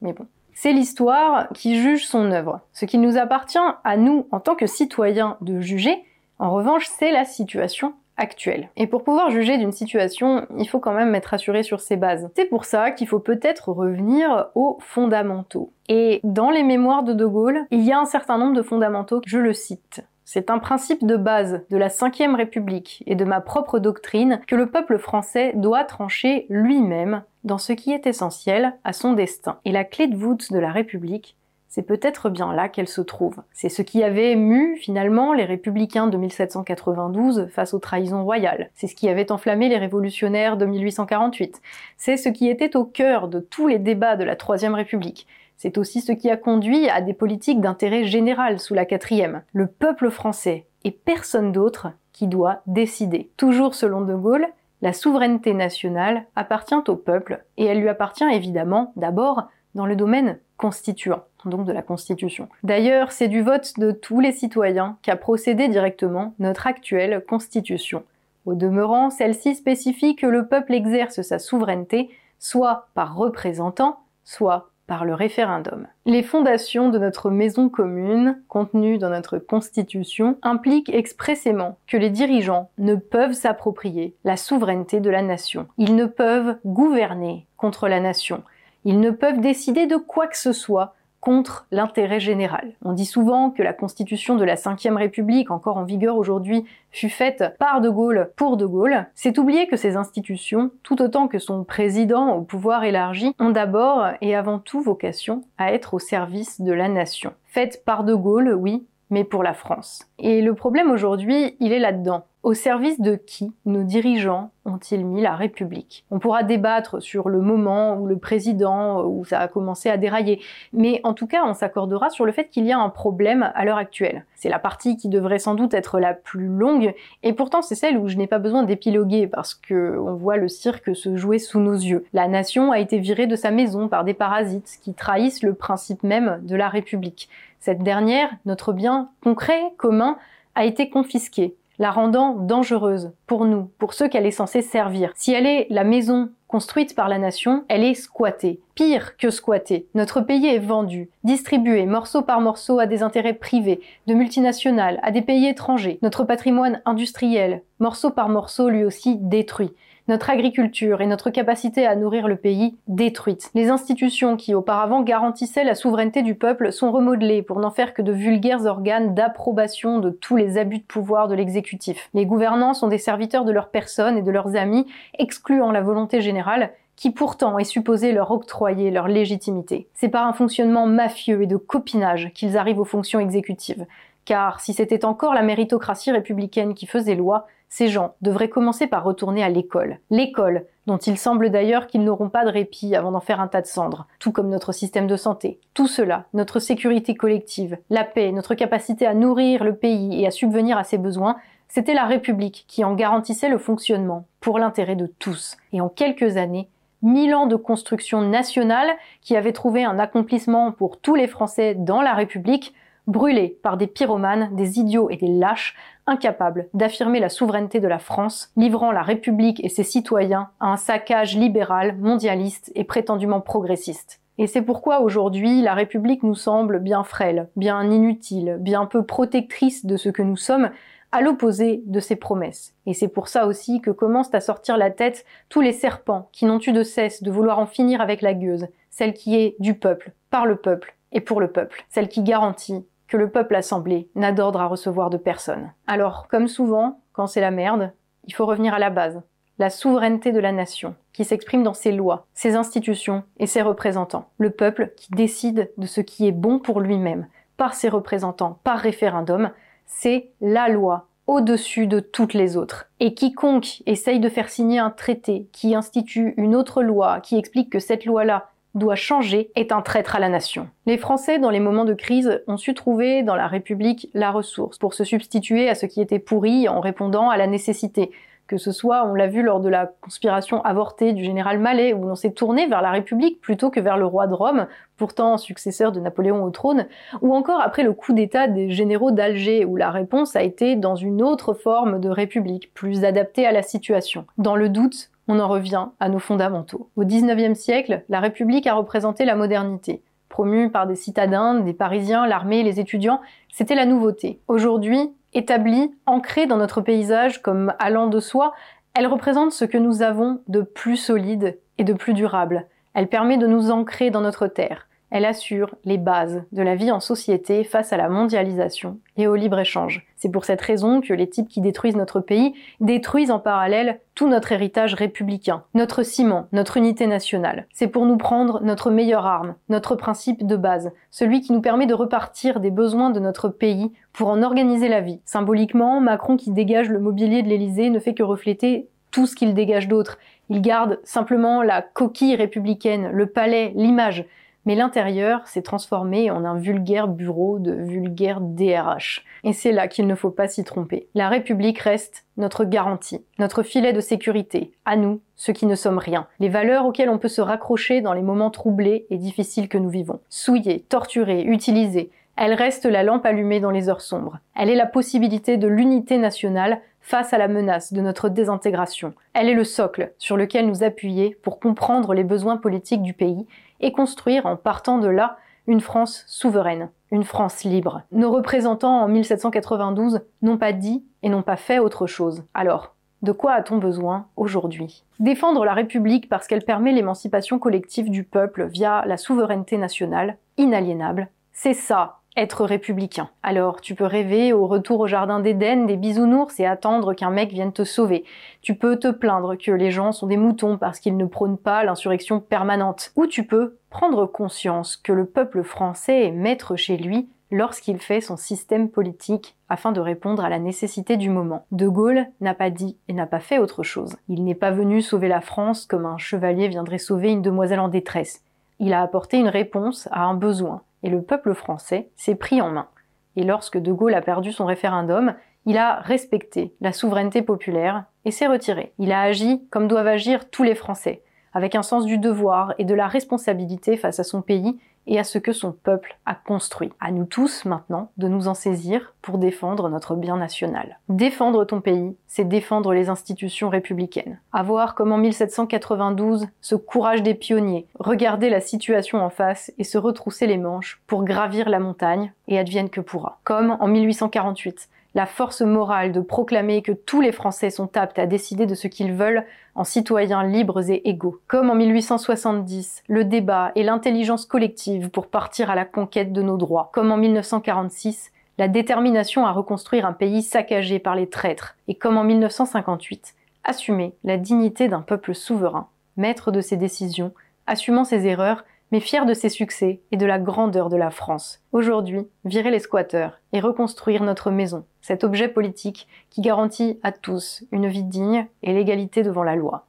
[0.00, 0.26] Mais bon.
[0.54, 2.60] C'est l'histoire qui juge son œuvre.
[2.72, 6.04] Ce qui nous appartient à nous en tant que citoyens de juger,
[6.38, 8.68] en revanche, c'est la situation actuelle.
[8.76, 12.30] Et pour pouvoir juger d'une situation, il faut quand même être assuré sur ses bases.
[12.36, 15.72] C'est pour ça qu'il faut peut-être revenir aux fondamentaux.
[15.88, 19.20] Et dans les mémoires de De Gaulle, il y a un certain nombre de fondamentaux,
[19.26, 20.04] je le cite.
[20.34, 24.56] C'est un principe de base de la Ve République et de ma propre doctrine que
[24.56, 29.60] le peuple français doit trancher lui-même dans ce qui est essentiel à son destin.
[29.64, 31.36] Et la clé de voûte de la République,
[31.68, 33.36] c'est peut-être bien là qu'elle se trouve.
[33.52, 38.70] C'est ce qui avait mu finalement les républicains de 1792 face aux trahisons royales.
[38.74, 41.62] C'est ce qui avait enflammé les révolutionnaires de 1848.
[41.96, 45.28] C'est ce qui était au cœur de tous les débats de la Troisième République.
[45.56, 49.42] C'est aussi ce qui a conduit à des politiques d'intérêt général sous la quatrième.
[49.52, 53.30] Le peuple français et personne d'autre qui doit décider.
[53.36, 54.46] Toujours selon De Gaulle,
[54.82, 60.38] la souveraineté nationale appartient au peuple et elle lui appartient évidemment d'abord dans le domaine
[60.56, 62.48] constituant, donc de la Constitution.
[62.62, 68.04] D'ailleurs, c'est du vote de tous les citoyens qu'a procédé directement notre actuelle Constitution.
[68.46, 75.04] Au demeurant, celle-ci spécifie que le peuple exerce sa souveraineté soit par représentant, soit par
[75.04, 75.86] le référendum.
[76.06, 82.70] Les fondations de notre maison commune, contenues dans notre constitution, impliquent expressément que les dirigeants
[82.78, 85.66] ne peuvent s'approprier la souveraineté de la nation.
[85.78, 88.42] Ils ne peuvent gouverner contre la nation.
[88.84, 90.94] Ils ne peuvent décider de quoi que ce soit
[91.24, 92.74] contre l'intérêt général.
[92.84, 97.08] On dit souvent que la constitution de la Ve République, encore en vigueur aujourd'hui, fut
[97.08, 99.06] faite par De Gaulle pour De Gaulle.
[99.14, 104.06] C'est oublier que ces institutions, tout autant que son président au pouvoir élargi, ont d'abord
[104.20, 107.32] et avant tout vocation à être au service de la nation.
[107.46, 110.06] Faites par De Gaulle, oui, mais pour la France.
[110.18, 112.24] Et le problème aujourd'hui, il est là-dedans.
[112.44, 116.04] Au service de qui nos dirigeants ont-ils mis la République?
[116.10, 120.42] On pourra débattre sur le moment où le président, où ça a commencé à dérailler,
[120.74, 123.64] mais en tout cas, on s'accordera sur le fait qu'il y a un problème à
[123.64, 124.26] l'heure actuelle.
[124.34, 126.92] C'est la partie qui devrait sans doute être la plus longue,
[127.22, 130.48] et pourtant c'est celle où je n'ai pas besoin d'épiloguer parce que on voit le
[130.48, 132.04] cirque se jouer sous nos yeux.
[132.12, 136.02] La nation a été virée de sa maison par des parasites qui trahissent le principe
[136.02, 137.30] même de la République.
[137.58, 140.18] Cette dernière, notre bien concret, commun,
[140.54, 145.12] a été confisquée la rendant dangereuse pour nous, pour ceux qu'elle est censée servir.
[145.14, 148.60] Si elle est la maison construite par la nation, elle est squattée.
[148.76, 153.80] Pire que squattée, notre pays est vendu, distribué morceau par morceau à des intérêts privés,
[154.06, 155.98] de multinationales, à des pays étrangers.
[156.02, 159.72] Notre patrimoine industriel, morceau par morceau, lui aussi détruit
[160.06, 163.50] notre agriculture et notre capacité à nourrir le pays détruites.
[163.54, 168.02] Les institutions qui auparavant garantissaient la souveraineté du peuple sont remodelées pour n'en faire que
[168.02, 172.10] de vulgaires organes d'approbation de tous les abus de pouvoir de l'exécutif.
[172.12, 174.86] Les gouvernants sont des serviteurs de leurs personnes et de leurs amis,
[175.18, 179.88] excluant la volonté générale qui pourtant est supposée leur octroyer leur légitimité.
[179.94, 183.86] C'est par un fonctionnement mafieux et de copinage qu'ils arrivent aux fonctions exécutives.
[184.24, 189.02] Car si c'était encore la méritocratie républicaine qui faisait loi, ces gens devraient commencer par
[189.02, 189.98] retourner à l'école.
[190.10, 193.62] L'école, dont il semble d'ailleurs qu'ils n'auront pas de répit avant d'en faire un tas
[193.62, 195.58] de cendres, tout comme notre système de santé.
[195.74, 200.30] Tout cela, notre sécurité collective, la paix, notre capacité à nourrir le pays et à
[200.30, 201.36] subvenir à ses besoins,
[201.68, 205.56] c'était la République qui en garantissait le fonctionnement, pour l'intérêt de tous.
[205.72, 206.68] Et en quelques années,
[207.02, 212.02] mille ans de construction nationale qui avait trouvé un accomplissement pour tous les Français dans
[212.02, 212.74] la République,
[213.06, 215.74] brûlés par des pyromanes, des idiots et des lâches,
[216.06, 220.76] incapables d'affirmer la souveraineté de la France, livrant la République et ses citoyens à un
[220.76, 224.20] saccage libéral, mondialiste et prétendument progressiste.
[224.36, 229.86] Et c'est pourquoi aujourd'hui la République nous semble bien frêle, bien inutile, bien peu protectrice
[229.86, 230.70] de ce que nous sommes,
[231.12, 232.74] à l'opposé de ses promesses.
[232.86, 236.44] Et c'est pour ça aussi que commencent à sortir la tête tous les serpents qui
[236.44, 239.74] n'ont eu de cesse de vouloir en finir avec la gueuse, celle qui est du
[239.74, 242.84] peuple, par le peuple et pour le peuple, celle qui garantit
[243.16, 245.72] le peuple assemblé n'a d'ordre à recevoir de personne.
[245.86, 247.92] Alors, comme souvent, quand c'est la merde,
[248.24, 249.22] il faut revenir à la base,
[249.58, 254.28] la souveraineté de la nation, qui s'exprime dans ses lois, ses institutions et ses représentants.
[254.38, 258.78] Le peuple qui décide de ce qui est bon pour lui-même, par ses représentants, par
[258.78, 259.50] référendum,
[259.86, 262.86] c'est la loi au-dessus de toutes les autres.
[263.00, 267.70] Et quiconque essaye de faire signer un traité qui institue une autre loi, qui explique
[267.70, 270.68] que cette loi-là doit changer est un traître à la nation.
[270.86, 274.78] Les Français, dans les moments de crise, ont su trouver dans la République la ressource
[274.78, 278.10] pour se substituer à ce qui était pourri en répondant à la nécessité.
[278.46, 282.04] Que ce soit, on l'a vu lors de la conspiration avortée du général Mallet, où
[282.04, 284.66] l'on s'est tourné vers la République plutôt que vers le roi de Rome,
[284.98, 286.86] pourtant successeur de Napoléon au trône,
[287.22, 290.94] ou encore après le coup d'état des généraux d'Alger, où la réponse a été dans
[290.94, 294.26] une autre forme de République, plus adaptée à la situation.
[294.36, 296.88] Dans le doute, on en revient à nos fondamentaux.
[296.96, 300.02] Au XIXe siècle, la République a représenté la modernité.
[300.28, 303.20] Promue par des citadins, des Parisiens, l'armée, les étudiants,
[303.52, 304.40] c'était la nouveauté.
[304.48, 308.52] Aujourd'hui, établie, ancrée dans notre paysage comme allant de soi,
[308.94, 312.66] elle représente ce que nous avons de plus solide et de plus durable.
[312.94, 314.88] Elle permet de nous ancrer dans notre terre.
[315.14, 319.36] Elle assure les bases de la vie en société face à la mondialisation et au
[319.36, 320.04] libre-échange.
[320.16, 324.28] C'est pour cette raison que les types qui détruisent notre pays détruisent en parallèle tout
[324.28, 327.68] notre héritage républicain, notre ciment, notre unité nationale.
[327.72, 331.86] C'est pour nous prendre notre meilleure arme, notre principe de base, celui qui nous permet
[331.86, 335.20] de repartir des besoins de notre pays pour en organiser la vie.
[335.26, 339.54] Symboliquement, Macron qui dégage le mobilier de l'Élysée ne fait que refléter tout ce qu'il
[339.54, 340.18] dégage d'autre.
[340.50, 344.26] Il garde simplement la coquille républicaine, le palais, l'image.
[344.66, 349.24] Mais l'intérieur s'est transformé en un vulgaire bureau de vulgaire DRH.
[349.44, 351.08] Et c'est là qu'il ne faut pas s'y tromper.
[351.14, 355.98] La République reste notre garantie, notre filet de sécurité, à nous, ceux qui ne sommes
[355.98, 359.78] rien, les valeurs auxquelles on peut se raccrocher dans les moments troublés et difficiles que
[359.78, 360.20] nous vivons.
[360.28, 364.38] Souillée, torturée, utilisée, elle reste la lampe allumée dans les heures sombres.
[364.56, 369.14] Elle est la possibilité de l'unité nationale face à la menace de notre désintégration.
[369.34, 373.46] Elle est le socle sur lequel nous appuyer pour comprendre les besoins politiques du pays
[373.84, 378.00] et construire en partant de là une France souveraine, une France libre.
[378.12, 382.44] Nos représentants en 1792 n'ont pas dit et n'ont pas fait autre chose.
[382.54, 385.04] Alors, de quoi a-t-on besoin aujourd'hui?
[385.20, 391.28] Défendre la République parce qu'elle permet l'émancipation collective du peuple via la souveraineté nationale, inaliénable,
[391.52, 393.30] c'est ça être républicain.
[393.42, 397.52] Alors, tu peux rêver au retour au jardin d'Éden des bisounours et attendre qu'un mec
[397.52, 398.24] vienne te sauver.
[398.60, 401.84] Tu peux te plaindre que les gens sont des moutons parce qu'ils ne prônent pas
[401.84, 403.12] l'insurrection permanente.
[403.16, 408.20] Ou tu peux prendre conscience que le peuple français est maître chez lui lorsqu'il fait
[408.20, 411.66] son système politique afin de répondre à la nécessité du moment.
[411.70, 414.16] De Gaulle n'a pas dit et n'a pas fait autre chose.
[414.28, 417.88] Il n'est pas venu sauver la France comme un chevalier viendrait sauver une demoiselle en
[417.88, 418.42] détresse.
[418.80, 422.70] Il a apporté une réponse à un besoin et le peuple français s'est pris en
[422.70, 422.88] main.
[423.36, 425.34] Et lorsque De Gaulle a perdu son référendum,
[425.66, 428.92] il a respecté la souveraineté populaire et s'est retiré.
[428.98, 432.84] Il a agi comme doivent agir tous les Français, avec un sens du devoir et
[432.84, 436.92] de la responsabilité face à son pays et à ce que son peuple a construit.
[437.00, 440.98] À nous tous maintenant de nous en saisir pour défendre notre bien national.
[441.08, 444.38] Défendre ton pays, c'est défendre les institutions républicaines.
[444.52, 449.98] Avoir comme en 1792 ce courage des pionniers, regarder la situation en face et se
[449.98, 453.40] retrousser les manches pour gravir la montagne et advienne que pourra.
[453.44, 458.26] Comme en 1848, la force morale de proclamer que tous les Français sont aptes à
[458.26, 459.44] décider de ce qu'ils veulent
[459.74, 461.40] en citoyens libres et égaux.
[461.46, 466.56] Comme en 1870, le débat et l'intelligence collective pour partir à la conquête de nos
[466.56, 466.90] droits.
[466.92, 471.76] Comme en 1946, la détermination à reconstruire un pays saccagé par les traîtres.
[471.88, 473.34] Et comme en 1958,
[473.64, 477.32] assumer la dignité d'un peuple souverain, maître de ses décisions,
[477.66, 481.60] assumant ses erreurs mais fier de ses succès et de la grandeur de la France.
[481.72, 487.64] Aujourd'hui, virer les squatteurs et reconstruire notre maison, cet objet politique qui garantit à tous
[487.72, 489.86] une vie digne et l'égalité devant la loi.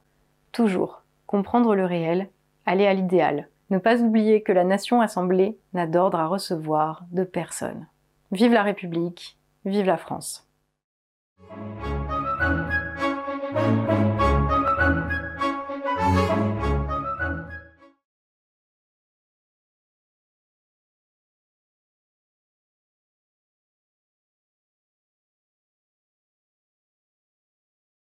[0.52, 2.28] Toujours, comprendre le réel,
[2.64, 7.24] aller à l'idéal, ne pas oublier que la nation assemblée n'a d'ordre à recevoir de
[7.24, 7.86] personne.
[8.32, 10.46] Vive la République, vive la France.